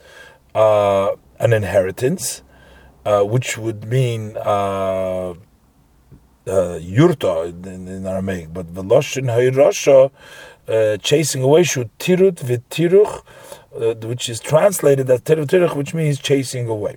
uh, 0.54 1.14
an 1.38 1.52
inheritance 1.52 2.42
uh, 3.08 3.22
which 3.22 3.56
would 3.56 3.84
mean 3.86 4.36
uh, 4.36 5.30
uh, 5.30 5.34
yurta 6.46 7.48
in, 7.66 7.88
in, 7.88 8.06
Aramaic, 8.06 8.52
but 8.52 8.66
veloshin 8.74 9.26
hayrasha, 9.34 10.10
uh, 10.68 10.96
chasing 10.98 11.42
away, 11.42 11.62
should 11.62 11.90
tirut 11.98 12.36
v'tiruch, 12.48 13.22
uh, 13.74 13.94
which 13.94 14.28
is 14.28 14.40
translated 14.40 15.10
as 15.10 15.20
tiruch, 15.22 15.76
which 15.76 15.94
means 15.94 16.18
chasing 16.18 16.68
away. 16.68 16.96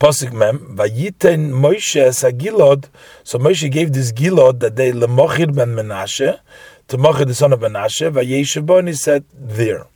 Pasuk 0.00 0.32
mem 0.32 0.76
vayiten 0.76 1.50
Moshe 1.50 2.08
sagilod. 2.10 2.88
So 3.24 3.38
Moshe 3.38 3.70
gave 3.70 3.92
this 3.92 4.12
gilod 4.12 4.60
that 4.60 4.76
they 4.76 4.92
lemochir 4.92 5.54
ben 5.54 5.74
Menashe 5.74 6.38
to 6.86 6.96
Mochir 6.96 7.26
the 7.26 7.34
son 7.34 7.52
of 7.52 7.60
Menashe. 7.60 8.10
Vayeshavon 8.12 8.86
he 8.86 8.94
said 8.94 9.24
there. 9.32 9.86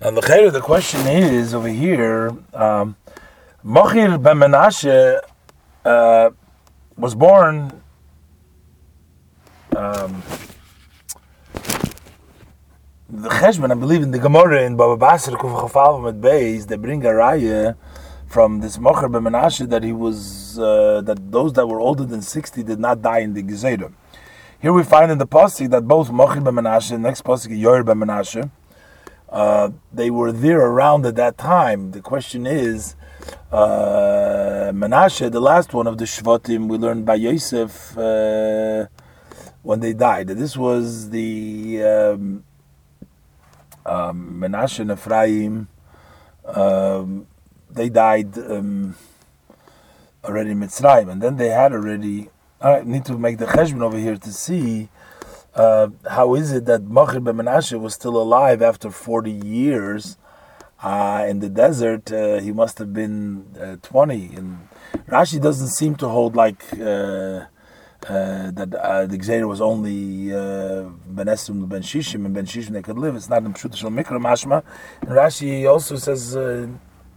Now 0.00 0.12
the 0.12 0.50
the 0.50 0.60
question 0.60 1.06
is 1.06 1.54
over 1.54 1.68
here. 1.68 2.28
Um, 2.54 2.96
ben 3.62 3.72
Menashe 3.74 5.20
uh, 5.84 6.30
was 6.96 7.14
born 7.14 7.82
um, 9.76 10.22
the 13.10 13.30
Cheshbon, 13.30 13.70
I 13.70 13.74
believe 13.74 14.02
in 14.02 14.10
the 14.10 14.18
Gemara 14.18 14.64
in 14.64 14.76
Baba 14.76 14.98
Basra 14.98 15.34
Kuf 15.34 16.08
at 16.08 16.20
Beis, 16.20 16.66
they 16.66 16.76
bring 16.76 17.02
a 17.06 17.08
raya 17.08 17.74
from 18.26 18.60
this 18.60 18.76
Mochir 18.76 19.10
ben 19.10 19.22
Menashe 19.22 19.66
that 19.70 19.82
he 19.82 19.92
was 19.92 20.58
uh, 20.58 21.00
that 21.00 21.32
those 21.32 21.54
that 21.54 21.66
were 21.66 21.80
older 21.80 22.04
than 22.04 22.20
sixty 22.20 22.62
did 22.62 22.78
not 22.78 23.00
die 23.00 23.20
in 23.20 23.32
the 23.32 23.42
Gezerah. 23.42 23.90
Here 24.60 24.74
we 24.74 24.82
find 24.82 25.10
in 25.10 25.16
the 25.16 25.26
pasuk 25.26 25.70
that 25.70 25.88
both 25.88 26.10
Mochir 26.10 26.44
ben 26.44 26.52
Menashe, 26.52 26.92
and 26.92 27.02
next 27.02 27.24
pasuk 27.24 27.58
Yoir 27.58 27.82
ben 27.82 27.96
Menashe, 27.96 28.50
uh, 29.30 29.70
they 29.90 30.10
were 30.10 30.30
there 30.30 30.60
around 30.60 31.06
at 31.06 31.16
that 31.16 31.38
time. 31.38 31.92
The 31.92 32.02
question 32.02 32.46
is 32.46 32.94
uh, 33.50 34.70
Menashe, 34.74 35.32
the 35.32 35.40
last 35.40 35.72
one 35.72 35.86
of 35.86 35.96
the 35.96 36.04
Shvatim, 36.04 36.68
we 36.68 36.76
learned 36.76 37.06
by 37.06 37.14
Yosef 37.14 37.96
uh, 37.96 38.86
when 39.62 39.80
they 39.80 39.94
died. 39.94 40.28
This 40.28 40.58
was 40.58 41.08
the 41.08 41.82
um, 41.82 42.44
um, 43.88 44.40
Menashe 44.40 44.80
and 44.80 44.90
Ephraim. 44.90 45.68
Um, 46.44 47.26
they 47.70 47.88
died 47.88 48.38
um, 48.38 48.96
already 50.24 50.50
in 50.52 50.60
Mitzrayim, 50.60 51.10
and 51.10 51.22
then 51.22 51.36
they 51.36 51.48
had 51.48 51.72
already. 51.72 52.30
I 52.60 52.82
need 52.84 53.04
to 53.06 53.16
make 53.16 53.38
the 53.38 53.46
cheshbon 53.46 53.82
over 53.82 53.98
here 53.98 54.16
to 54.16 54.32
see 54.32 54.88
uh, 55.54 55.88
how 56.10 56.34
is 56.34 56.52
it 56.52 56.64
that 56.66 56.82
Machir 56.84 57.20
ben 57.20 57.36
Menashe 57.36 57.78
was 57.78 57.94
still 57.94 58.16
alive 58.16 58.62
after 58.62 58.90
40 58.90 59.30
years 59.30 60.16
uh, 60.82 61.26
in 61.28 61.40
the 61.40 61.48
desert, 61.48 62.12
uh, 62.12 62.38
he 62.38 62.52
must 62.52 62.78
have 62.78 62.92
been 62.92 63.44
uh, 63.60 63.76
20. 63.82 64.36
And 64.36 64.68
Rashi 65.08 65.40
doesn't 65.40 65.68
seem 65.68 65.96
to 65.96 66.08
hold 66.08 66.36
like 66.36 66.62
uh, 68.06 68.12
uh, 68.12 68.50
that 68.52 68.74
uh, 68.74 69.06
the 69.06 69.18
Gzeira 69.18 69.48
was 69.48 69.60
only 69.60 70.28
Ben 70.28 71.26
Esrim, 71.26 71.68
Ben 71.68 71.82
Shishim, 71.82 72.24
and 72.24 72.34
Ben 72.34 72.46
Shishim 72.46 72.70
they 72.70 72.82
could 72.82 72.98
live. 72.98 73.16
It's 73.16 73.28
not 73.28 73.44
in 73.44 73.52
Pshutashal 73.52 73.92
Mikra 73.92 74.20
Mashma. 74.20 74.62
And 75.02 75.10
Rashi 75.10 75.68
also 75.70 75.96
says, 75.96 76.36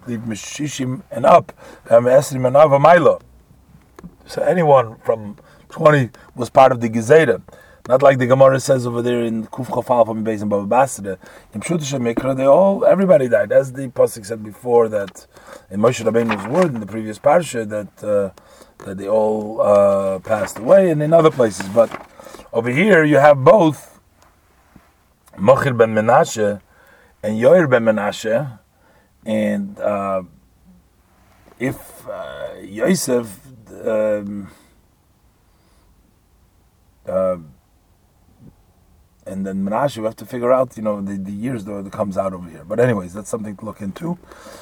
leave 0.07 0.19
Shishim 0.19 1.03
and 1.11 1.25
up, 1.25 1.53
Ben 1.87 2.03
Esrim 2.03 2.47
and 2.47 2.55
Ava 2.55 3.19
So 4.25 4.41
anyone 4.43 4.97
from 5.05 5.37
20 5.69 6.09
was 6.35 6.49
part 6.49 6.71
of 6.71 6.81
the 6.81 6.89
Gezeira. 6.89 7.41
Not 7.87 8.03
like 8.03 8.19
the 8.19 8.27
Gemara 8.27 8.59
says 8.59 8.85
over 8.85 9.01
there 9.01 9.23
in 9.23 9.47
Kuf 9.47 9.65
Chafal 9.67 10.05
from 10.05 10.23
Beis 10.23 10.41
and 10.41 10.49
Baba 10.49 10.67
Basra. 10.67 11.17
In 11.53 11.61
Pshutisha 11.61 11.99
Mikra, 11.99 12.37
they 12.37 12.45
all, 12.45 12.85
everybody 12.85 13.27
died. 13.27 13.51
As 13.51 13.73
the 13.73 13.87
Pasuk 13.87 14.23
said 14.23 14.43
before 14.43 14.87
that 14.89 15.25
in 15.71 15.79
Moshe 15.79 16.03
Rabbeinu's 16.05 16.47
word 16.47 16.73
in 16.75 16.79
the 16.79 16.85
previous 16.85 17.17
parsha 17.17 17.67
that 17.67 18.03
uh, 18.03 18.29
that 18.81 18.97
they 18.97 19.07
all 19.07 19.61
uh, 19.61 20.19
passed 20.19 20.59
away 20.59 20.89
and 20.89 21.01
in 21.01 21.13
other 21.13 21.31
places. 21.31 21.67
But 21.69 21.89
over 22.53 22.69
here 22.69 23.03
you 23.03 23.17
have 23.17 23.43
both 23.43 23.99
Mochir 25.37 25.77
ben 25.77 25.93
Menashe 25.93 26.61
and 27.23 27.39
Yoir 27.39 27.69
ben 27.69 27.83
Menashe, 27.83 28.59
and 29.25 29.79
uh, 29.79 30.23
if 31.59 32.07
uh, 32.07 32.55
Yosef 32.61 33.39
um, 33.85 34.49
uh, 37.07 37.37
and 39.25 39.45
then 39.45 39.63
Menashe, 39.63 39.97
we 39.97 40.03
have 40.03 40.15
to 40.17 40.25
figure 40.25 40.51
out, 40.51 40.75
you 40.75 40.83
know, 40.83 40.99
the, 40.99 41.15
the 41.15 41.31
years 41.31 41.63
that 41.65 41.91
comes 41.91 42.17
out 42.17 42.33
over 42.33 42.49
here. 42.49 42.63
But 42.63 42.79
anyways, 42.79 43.13
that's 43.13 43.29
something 43.29 43.55
to 43.55 43.65
look 43.65 43.81
into. 43.81 44.17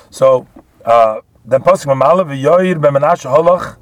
So 0.09 0.47
uh, 0.85 1.21
then 1.45 1.61
Pasuk 1.61 1.85
Mamala 1.85 2.25
v'Yoir 2.25 2.79
ben 2.81 2.93
Menashe 2.93 3.25
holach 3.25 3.77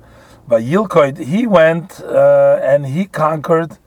v'Yilkoid. 0.50 1.18
He 1.26 1.46
went 1.48 2.00
uh, 2.02 2.60
and 2.62 2.86
he 2.88 3.06
conquered 3.06 3.78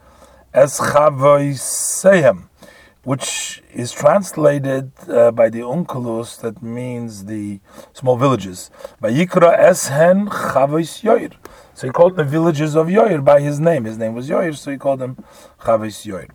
as 0.52 0.78
Chavoisehem, 0.78 2.48
which 3.04 3.62
is 3.72 3.92
translated 3.92 4.92
uh, 5.08 5.30
by 5.30 5.48
the 5.48 5.60
Onkelos, 5.60 6.40
that 6.40 6.62
means 6.62 7.26
the 7.26 7.60
small 7.92 8.16
villages. 8.16 8.70
Vayikra 9.02 9.58
Eshen 9.58 10.28
Chavois 10.28 11.02
Yoir. 11.02 11.32
So 11.74 11.86
he 11.86 11.92
called 11.92 12.16
the 12.16 12.24
villages 12.24 12.76
of 12.76 12.88
Yoir 12.88 13.24
by 13.24 13.40
his 13.40 13.60
name. 13.60 13.84
His 13.84 13.96
name 13.96 14.14
was 14.14 14.28
Yoir, 14.28 14.56
so 14.56 14.70
he 14.70 14.76
called 14.76 14.98
them 14.98 15.16
Chavois 15.60 16.04
Yoir. 16.04 16.28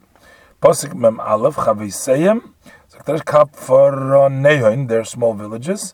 Posik 0.61 0.95
Mem 0.95 1.19
Aleph 1.19 1.55
Chavoiseyem. 1.55 2.53
So 2.87 2.97
there's 3.05 3.21
Kap 3.21 3.55
for 3.55 3.91
Nehoin, 3.91 4.87
they're 4.87 5.03
small 5.03 5.33
villages. 5.33 5.93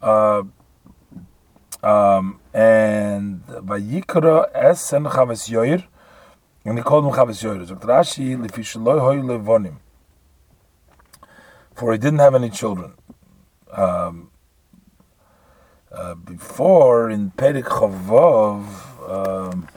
Uh, 0.00 0.42
um, 1.82 2.40
and 2.56 3.46
Vayikra 3.46 4.50
Eshen 4.56 5.10
Chavois 5.10 5.50
Yoir. 5.50 5.84
And 6.64 6.78
he 6.78 6.82
called 6.82 7.04
him 7.04 7.12
Chavis 7.12 7.44
Yoyer. 7.44 7.66
Rashi, 7.80 8.34
levonim. 8.34 9.76
For 11.74 11.92
he 11.92 11.98
didn't 11.98 12.20
have 12.20 12.34
any 12.34 12.48
children. 12.48 12.94
Um, 13.70 14.30
uh, 15.92 16.14
before 16.14 17.10
in 17.10 17.30
Perik 17.32 17.64
Chavov, 17.64 18.64
um, 19.06 19.68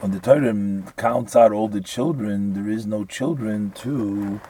when 0.00 0.12
the 0.12 0.18
Torah 0.18 0.92
counts 0.96 1.36
out 1.36 1.52
all 1.52 1.68
the 1.68 1.82
children, 1.82 2.54
there 2.54 2.70
is 2.70 2.86
no 2.86 3.04
children 3.04 3.70
to 3.72 4.40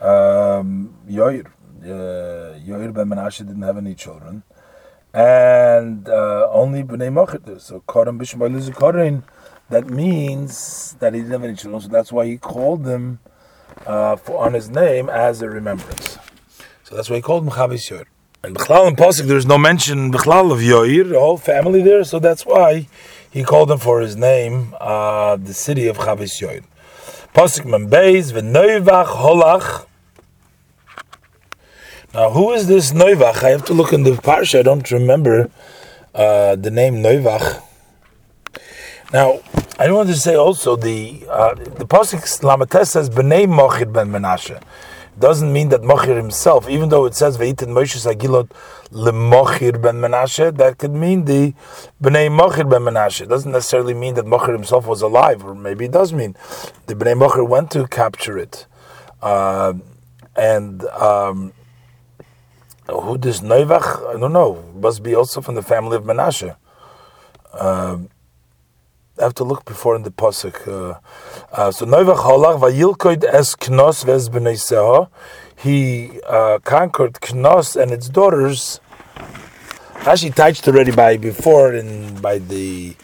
um, 0.00 0.94
Yoir. 1.06 1.48
Uh, 1.82 2.58
Yoir 2.58 2.94
ben 2.94 3.08
Menashe 3.08 3.46
didn't 3.46 3.62
have 3.62 3.76
any 3.76 3.94
children, 3.94 4.42
and 5.14 6.08
uh, 6.08 6.48
only 6.50 6.82
Bnei 6.82 7.10
Mochit. 7.12 7.60
So 7.60 7.82
Koram 7.86 8.18
Bishmael 8.20 8.56
is 8.56 8.70
Korin 8.70 9.22
that 9.70 9.90
means 9.90 10.96
that 10.98 11.12
he 11.12 11.20
didn't 11.20 11.32
have 11.32 11.44
any 11.44 11.54
children, 11.54 11.80
so 11.82 11.88
that's 11.88 12.10
why 12.10 12.26
he 12.26 12.38
called 12.38 12.84
them 12.84 13.18
uh, 13.86 14.16
for, 14.16 14.44
on 14.44 14.54
his 14.54 14.70
name 14.70 15.10
as 15.10 15.42
a 15.42 15.48
remembrance. 15.48 16.18
So 16.84 16.96
that's 16.96 17.10
why 17.10 17.16
he 17.16 17.22
called 17.22 17.44
him 17.44 17.50
Chavis 17.50 17.90
Yoir. 17.90 18.06
And 18.42 18.56
Bechlal 18.56 18.86
and 18.86 18.96
Pasuk, 18.96 19.26
there's 19.26 19.44
no 19.44 19.58
mention 19.58 20.10
Bechlal 20.10 20.52
of 20.52 20.60
Yoir, 20.60 21.10
the 21.10 21.18
whole 21.18 21.36
family 21.36 21.82
there, 21.82 22.02
so 22.04 22.18
that's 22.18 22.46
why 22.46 22.88
he 23.30 23.42
called 23.42 23.70
him 23.70 23.78
for 23.78 24.00
his 24.00 24.16
name, 24.16 24.74
uh, 24.80 25.36
the 25.36 25.52
city 25.52 25.86
of 25.86 25.98
Chavis 25.98 26.40
Yoir. 26.40 26.64
Pasuk 27.34 27.66
Membeis, 27.66 28.32
V'noivach 28.32 29.06
Holach. 29.06 29.84
Now, 32.14 32.30
who 32.30 32.52
is 32.52 32.66
this 32.66 32.92
Noivach? 32.92 33.42
I 33.44 33.50
have 33.50 33.66
to 33.66 33.74
look 33.74 33.92
in 33.92 34.02
the 34.02 34.12
parsha. 34.12 34.60
I 34.60 34.62
don't 34.62 34.90
remember 34.90 35.50
uh, 36.14 36.56
the 36.56 36.70
name 36.70 37.02
Noivach. 37.02 37.62
Now, 39.12 39.40
I 39.78 39.92
want 39.92 40.08
to 40.08 40.14
say 40.14 40.34
also 40.34 40.74
the 40.74 41.26
uh, 41.28 41.54
the 41.54 41.86
pasuk 41.86 42.22
Lamates 42.40 42.86
says 42.86 43.10
Bnei 43.10 43.46
Mochir 43.46 43.92
ben 43.92 44.08
Menashe. 44.08 44.58
Doesn't 45.18 45.52
mean 45.52 45.68
that 45.68 45.82
Mochir 45.82 46.16
himself, 46.16 46.66
even 46.70 46.88
though 46.88 47.04
it 47.04 47.14
says 47.14 47.36
Veitin 47.36 47.74
Moshe 47.76 47.98
Sagilot 47.98 48.48
leMochir 48.90 49.80
ben 49.82 49.96
Menashe, 49.96 50.56
that 50.56 50.78
could 50.78 50.92
mean 50.92 51.26
the 51.26 51.52
Bnei 52.02 52.30
Mochir 52.30 52.70
ben 52.70 52.82
Menashe. 52.82 53.20
It 53.20 53.28
doesn't 53.28 53.52
necessarily 53.52 53.92
mean 53.92 54.14
that 54.14 54.24
Mochir 54.24 54.54
himself 54.54 54.86
was 54.86 55.02
alive, 55.02 55.44
or 55.44 55.54
maybe 55.54 55.84
it 55.84 55.92
does 55.92 56.14
mean 56.14 56.36
the 56.86 56.94
Bnei 56.94 57.18
Mochir 57.18 57.46
went 57.46 57.70
to 57.72 57.86
capture 57.86 58.38
it. 58.38 58.66
Uh, 59.20 59.74
and 60.36 60.84
um, 60.84 61.52
who 62.88 63.18
this 63.18 63.40
Neivach? 63.40 64.14
I 64.14 64.18
don't 64.18 64.32
know. 64.32 64.62
Must 64.74 65.02
be 65.02 65.14
also 65.14 65.40
from 65.40 65.54
the 65.54 65.62
family 65.62 65.96
of 65.96 66.04
Menashe. 66.04 66.56
Uh, 67.52 67.98
I 69.18 69.24
have 69.24 69.34
to 69.34 69.44
look 69.44 69.64
before 69.64 69.96
in 69.96 70.02
the 70.02 70.10
pasuk. 70.10 70.68
Uh, 70.68 70.98
uh, 71.52 71.70
so 71.72 71.84
Noivach 71.84 72.18
Halach 72.18 72.60
vayilkoid 72.60 73.24
es 73.24 73.56
Knos 73.56 74.04
vez 74.04 74.28
b'nei 74.28 75.08
He 75.56 76.20
uh, 76.22 76.60
conquered 76.60 77.14
Knos 77.14 77.74
and 77.74 77.90
its 77.90 78.08
daughters. 78.08 78.80
Actually 80.06 80.30
touched 80.30 80.68
already 80.68 80.92
by 80.92 81.16
before 81.16 81.74
in 81.74 82.14
by 82.20 82.38
the 82.38 82.94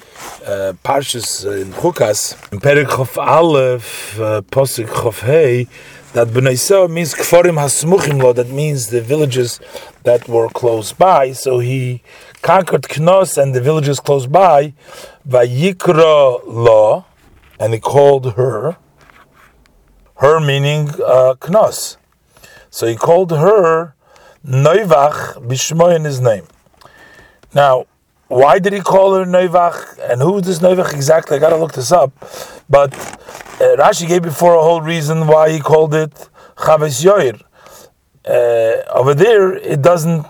uh, 0.46 0.72
parshas 0.84 1.44
in 1.60 1.72
Chukas 1.72 2.52
in 2.52 2.60
Perik 2.60 2.86
Chof 2.86 3.16
Aleph 3.16 4.20
uh, 4.20 4.40
pasuk 4.42 4.86
Chof 4.86 5.20
Hey 5.20 5.66
that 6.14 6.28
Bnei 6.28 6.90
means 6.90 7.12
Kforim 7.12 7.58
Hasmuchim 7.58 8.22
Lo. 8.22 8.32
That 8.32 8.48
means 8.48 8.88
the 8.88 9.00
villages 9.00 9.60
that 10.04 10.28
were 10.28 10.48
close 10.48 10.92
by. 10.92 11.32
So 11.32 11.58
he 11.58 12.02
conquered 12.40 12.82
Knos 12.82 13.36
and 13.36 13.52
the 13.52 13.60
villages 13.60 13.98
close 13.98 14.28
by, 14.28 14.74
Vayikra 15.28 16.40
Lo, 16.46 17.04
and 17.58 17.74
he 17.74 17.80
called 17.80 18.34
her, 18.34 18.76
her 20.16 20.38
meaning 20.38 20.90
uh, 21.04 21.34
Knos. 21.40 21.96
So 22.70 22.86
he 22.86 22.94
called 22.94 23.32
her 23.32 23.94
Noivach 24.46 25.44
Bishmoy 25.48 25.96
in 25.96 26.04
his 26.04 26.20
name. 26.20 26.46
Now, 27.52 27.86
why 28.28 28.58
did 28.58 28.72
he 28.72 28.80
call 28.80 29.14
her 29.14 29.24
Noivach? 29.24 29.98
And 30.10 30.20
who 30.20 30.38
is 30.38 30.44
this 30.44 30.58
Noivach 30.58 30.94
exactly? 30.94 31.36
I 31.36 31.40
gotta 31.40 31.56
look 31.56 31.72
this 31.72 31.92
up. 31.92 32.12
But 32.68 32.94
uh, 32.94 33.76
Rashi 33.76 34.08
gave 34.08 34.22
before 34.22 34.54
a 34.54 34.62
whole 34.62 34.80
reason 34.80 35.26
why 35.26 35.50
he 35.50 35.60
called 35.60 35.94
it 35.94 36.12
Chaves 36.56 37.04
Yoir. 37.04 37.40
Uh, 38.26 38.98
over 38.98 39.14
there, 39.14 39.52
it 39.52 39.82
doesn't 39.82 40.24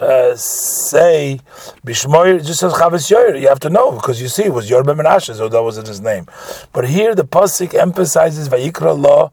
uh, 0.00 0.34
say 0.34 1.40
Bishmoyer, 1.84 2.40
it 2.40 2.44
just 2.44 2.60
says 2.60 2.72
Chavis 2.72 3.10
Yoyer. 3.10 3.40
You 3.40 3.48
have 3.48 3.60
to 3.60 3.70
know 3.70 3.92
because 3.92 4.20
you 4.20 4.28
see 4.28 4.44
it 4.44 4.52
was 4.52 4.70
Yor 4.70 4.82
Menashe, 4.82 5.34
so 5.36 5.48
that 5.48 5.62
wasn't 5.62 5.88
his 5.88 6.00
name. 6.00 6.26
But 6.72 6.88
here 6.88 7.14
the 7.14 7.24
pasuk 7.24 7.74
emphasizes 7.74 8.48
Vayikra 8.48 8.98
law. 8.98 9.32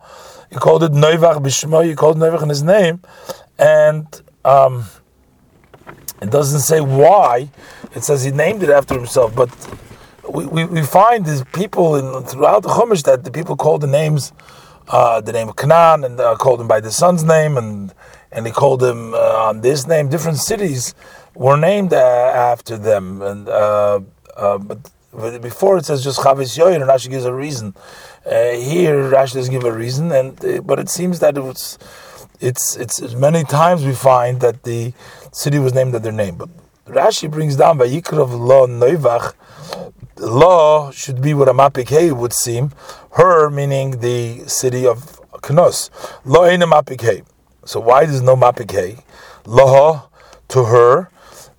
He 0.49 0.55
called 0.55 0.83
it 0.83 0.91
Noivach 0.91 1.41
Bishmoyer. 1.41 1.85
He 1.85 1.95
called 1.95 2.17
Noivach 2.17 2.43
in 2.43 2.49
his 2.49 2.63
name, 2.63 3.01
and 3.57 4.07
um, 4.43 4.85
it 6.21 6.31
doesn't 6.31 6.61
say 6.61 6.81
why. 6.81 7.49
It 7.95 8.03
says 8.03 8.23
he 8.23 8.31
named 8.31 8.63
it 8.63 8.69
after 8.69 8.95
himself, 8.95 9.35
but. 9.35 9.49
We, 10.29 10.45
we, 10.45 10.65
we 10.65 10.81
find 10.81 11.25
these 11.25 11.45
people 11.53 11.95
in, 11.95 12.25
throughout 12.25 12.61
the 12.61 12.67
Chumash 12.67 13.03
that 13.03 13.23
the 13.23 13.31
people 13.31 13.55
called 13.55 13.79
the 13.79 13.87
names, 13.87 14.33
uh, 14.89 15.21
the 15.21 15.31
name 15.31 15.47
of 15.47 15.55
Canaan, 15.55 16.03
and 16.03 16.19
uh, 16.19 16.35
called 16.35 16.59
him 16.59 16.67
by 16.67 16.81
the 16.81 16.91
son's 16.91 17.23
name, 17.23 17.55
and 17.55 17.93
and 18.31 18.45
he 18.45 18.51
called 18.51 18.81
them 18.81 19.13
uh, 19.13 19.17
on 19.17 19.61
this 19.61 19.87
name. 19.87 20.09
Different 20.09 20.37
cities 20.37 20.93
were 21.33 21.57
named 21.57 21.93
uh, 21.93 21.97
after 21.97 22.77
them, 22.77 23.21
and 23.21 23.47
uh, 23.47 24.01
uh 24.35 24.57
but 24.57 24.91
before 25.41 25.77
it 25.77 25.85
says 25.85 26.03
just 26.03 26.19
Chavis 26.19 26.57
Yoyer, 26.57 26.75
and 26.75 26.83
Rashi 26.83 27.09
gives 27.09 27.25
a 27.25 27.33
reason. 27.33 27.73
Uh, 28.25 28.51
here 28.51 29.09
Rashi 29.09 29.35
doesn't 29.35 29.53
give 29.53 29.63
a 29.63 29.71
reason, 29.71 30.11
and 30.11 30.43
uh, 30.43 30.61
but 30.61 30.79
it 30.79 30.89
seems 30.89 31.19
that 31.19 31.37
it 31.37 31.41
was. 31.41 31.77
It's 32.39 32.75
it's 32.75 33.15
many 33.15 33.43
times 33.43 33.83
we 33.83 33.93
find 33.93 34.41
that 34.41 34.63
the 34.63 34.93
city 35.31 35.57
was 35.57 35.73
named 35.73 35.95
after 35.95 36.03
their 36.03 36.11
name, 36.11 36.35
but 36.35 36.49
Rashi 36.87 37.29
brings 37.29 37.55
down 37.55 37.77
by 37.77 37.87
Yikrav 37.87 38.31
Lo 38.31 38.67
Noivach. 38.67 39.33
Lo 40.17 40.91
should 40.91 41.21
be 41.21 41.33
what 41.33 41.47
a 41.47 41.53
mapik 41.53 42.11
would 42.17 42.33
seem. 42.33 42.71
Her 43.11 43.49
meaning 43.49 43.99
the 43.99 44.47
city 44.47 44.85
of 44.85 45.19
Knos. 45.41 45.89
Lo 46.25 46.43
a 46.43 46.57
mapik 46.57 47.23
so 47.67 47.81
why 47.81 48.05
does 48.05 48.21
no 48.21 48.37
mapikei? 48.37 49.03
Laha 49.43 50.07
to 50.47 50.63
her. 50.63 51.09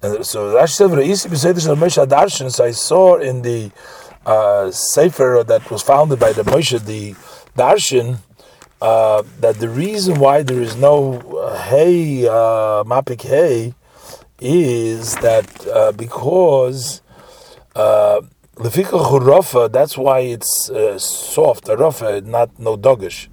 And 0.00 0.24
so 0.24 0.54
Rashi 0.54 0.70
said, 1.36 2.50
So 2.50 2.64
I 2.64 2.70
saw 2.70 3.16
in 3.16 3.42
the 3.42 3.70
uh, 4.24 4.70
sefer 4.70 5.44
that 5.46 5.70
was 5.70 5.82
founded 5.82 6.18
by 6.18 6.32
the 6.32 6.44
Moshe, 6.44 6.82
the 6.82 7.12
Darshan, 7.56 8.20
uh, 8.80 9.22
that 9.40 9.56
the 9.56 9.68
reason 9.68 10.18
why 10.18 10.42
there 10.42 10.62
is 10.62 10.76
no 10.76 11.20
uh, 11.20 11.62
hey 11.64 12.26
uh, 12.26 12.84
mapik 12.84 13.74
is 14.40 15.14
that 15.16 15.66
uh, 15.66 15.92
because 15.92 17.02
lefika 17.74 19.54
uh, 19.54 19.68
that's 19.68 19.96
why 19.96 20.20
it's 20.20 20.70
uh, 20.70 20.98
soft, 20.98 21.68
a 21.68 21.76
rafa, 21.76 22.20
not 22.22 22.58
no 22.58 22.76
dogish. 22.76 23.28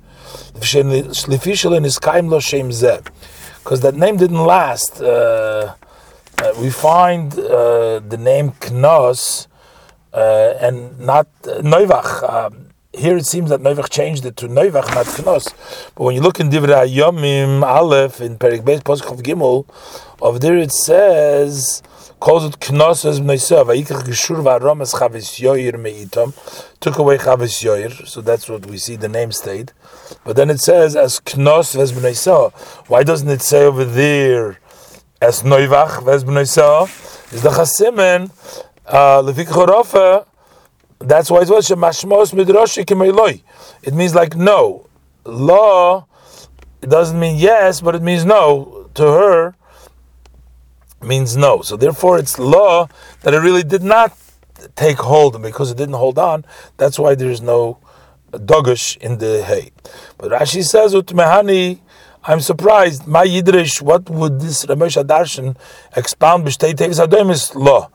Because 3.63 3.81
that 3.81 3.95
name 3.95 4.17
didn't 4.17 4.45
last. 4.45 5.01
Uh, 5.01 5.73
uh, 6.41 6.53
we 6.59 6.69
find 6.69 7.33
uh, 7.39 7.99
the 7.99 8.17
name 8.19 8.51
Knos 8.59 9.47
uh, 10.13 10.53
and 10.59 10.99
not 10.99 11.27
uh, 11.47 11.61
Neuvach. 11.61 12.64
Here 12.97 13.17
it 13.17 13.25
seems 13.25 13.49
that 13.49 13.60
Noivach 13.60 13.89
changed 13.89 14.25
it 14.25 14.38
to 14.38 14.47
Noivach, 14.47 14.86
Knos. 14.86 15.53
But 15.95 16.03
when 16.03 16.15
you 16.15 16.21
look 16.21 16.39
in 16.39 16.49
Divrei 16.49 16.88
Yomim 16.88 17.62
Aleph 17.62 18.21
in 18.21 18.38
Perik 18.38 18.62
Beis 18.62 18.81
Posach 18.81 19.21
Gimel, 19.21 19.65
over 20.21 20.39
there 20.39 20.58
it 20.58 20.71
says 20.71 21.84
calls 22.21 22.45
it 22.45 22.60
Knos 22.60 23.03
as 23.03 23.19
Mneisa. 23.19 23.65
Vayikach 23.65 24.03
Geshur 24.03 24.41
V'Arom 24.41 24.81
as 24.81 24.93
Chavis 24.93 25.41
Yoir 25.41 25.73
Meitom. 25.73 26.34
Took 26.79 26.97
away 26.97 27.17
Chavis 27.17 27.62
Yoir, 27.63 28.08
so 28.08 28.21
that's 28.21 28.47
what 28.47 28.65
we 28.65 28.77
see 28.77 28.95
the 28.95 29.10
name 29.10 29.34
stayed. 29.34 29.73
But 30.23 30.38
then 30.38 30.49
it 30.49 30.60
says 30.60 30.95
as 30.95 31.19
Knos 31.19 31.77
as 31.77 31.91
Mneisa. 31.91 32.53
Why 32.88 33.03
doesn't 33.03 33.29
it 33.29 33.41
say 33.41 33.65
over 33.65 33.84
there 33.84 34.60
as 35.21 35.43
Noivach 35.43 36.08
as 36.08 36.23
Mneisa? 36.23 36.86
Is 37.34 37.41
the 37.41 37.49
Chasimen 37.49 38.31
uh, 38.86 39.21
Levikach 39.21 40.25
that's 40.99 41.29
why 41.29 41.41
it 41.41 41.49
was. 41.49 41.69
It 43.84 43.93
means 43.93 44.15
like 44.15 44.36
no. 44.36 44.88
Law, 45.25 46.08
it 46.81 46.89
doesn't 46.89 47.19
mean 47.19 47.38
yes, 47.38 47.81
but 47.81 47.95
it 47.95 48.01
means 48.01 48.25
no. 48.25 48.89
To 48.95 49.03
her, 49.03 49.55
means 51.01 51.36
no. 51.36 51.62
So 51.62 51.75
therefore, 51.75 52.17
it's 52.19 52.39
law 52.39 52.88
that 53.21 53.34
it 53.34 53.39
really 53.39 53.63
did 53.63 53.84
not 53.84 54.17
take 54.75 54.97
hold, 54.97 55.36
and 55.36 55.43
because 55.43 55.71
it 55.71 55.77
didn't 55.77 55.95
hold 55.95 56.17
on, 56.17 56.45
that's 56.77 56.97
why 56.97 57.15
there's 57.15 57.41
no 57.41 57.79
dogush 58.31 58.97
in 58.97 59.17
the 59.17 59.43
hay. 59.43 59.71
But 60.17 60.31
Rashi 60.31 60.63
says, 60.63 60.93
Utmehani, 60.93 61.79
I'm 62.23 62.39
surprised. 62.39 63.05
My 63.05 63.23
Yiddish, 63.23 63.81
what 63.81 64.10
would 64.10 64.39
this 64.41 64.65
Ramesh 64.65 65.01
Darshan 65.03 65.55
expound 65.95 66.45
b'shtei 66.45 66.75
tevis 66.75 66.99
adomis 66.99 67.53
law 67.55 67.89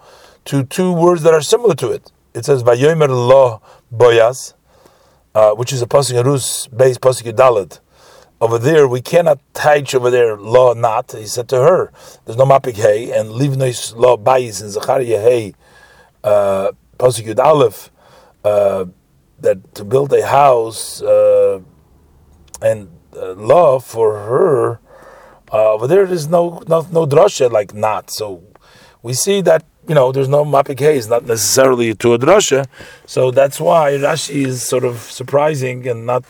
to 0.47 0.65
two 0.65 0.93
words 0.93 1.23
that 1.23 1.35
are 1.35 1.43
similar 1.43 1.75
to 1.77 1.91
it? 1.91 2.13
It 2.35 2.45
says 2.45 2.63
Vayomer 2.63 3.09
Lo 3.09 3.61
Boyaz, 3.93 4.55
uh, 5.35 5.53
which 5.53 5.73
is 5.73 5.83
a 5.83 5.87
pasuk 5.87 6.25
Rus 6.25 6.67
based 6.69 7.01
pasuk 7.01 7.33
Dalit. 7.33 7.81
Over 8.41 8.59
there, 8.59 8.89
we 8.89 9.03
cannot 9.03 9.39
teach 9.53 9.95
over 9.95 10.11
there 10.11 10.37
law 10.37 10.73
not. 10.73 11.13
He 11.13 11.27
said 11.27 11.49
to 11.51 11.57
her, 11.57 11.93
"There's 12.25 12.39
no 12.39 12.47
mapik 12.47 12.77
hay 12.77 13.11
and 13.13 13.31
livnois 13.31 13.95
Lo 13.95 14.17
bayis 14.17 14.63
in 14.63 14.71
Zachariah 14.71 15.21
hay 15.21 15.55
uh, 16.25 16.73
pasuk 16.99 17.39
Aleph 17.39 17.91
uh, 18.45 18.87
that 19.41 19.75
to 19.75 19.85
build 19.85 20.13
a 20.13 20.27
house 20.27 21.03
uh, 21.03 21.61
and 22.63 22.89
uh, 23.17 23.33
law 23.33 23.79
for 23.79 24.19
her." 24.21 24.81
Over 25.53 25.89
there, 25.89 26.07
there's 26.07 26.29
no 26.29 26.63
no 26.69 26.87
no 26.93 27.07
drasha 27.07 27.51
like 27.51 27.75
not. 27.75 28.11
So 28.11 28.45
we 29.03 29.15
see 29.15 29.41
that 29.43 29.65
you 29.91 29.95
know, 29.97 30.13
there's 30.13 30.29
no 30.29 30.45
mapik 30.45 30.81
is 30.83 31.09
not 31.09 31.25
necessarily 31.25 31.95
to 31.97 32.15
a 32.15 32.19
drasha, 32.19 32.65
so 33.07 33.33
that's 33.33 33.59
why 33.59 33.91
Rashi 33.95 34.47
is 34.47 34.63
sort 34.63 34.85
of 34.85 34.99
surprising 34.99 35.89
and 35.89 36.07
not 36.07 36.23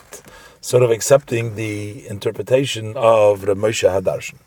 sort 0.61 0.81
of 0.81 0.89
accepting 0.89 1.53
the 1.53 2.07
interpretation 2.07 2.97
of 2.97 3.41
Ramosha 3.41 4.01
Hadarshan. 4.01 4.39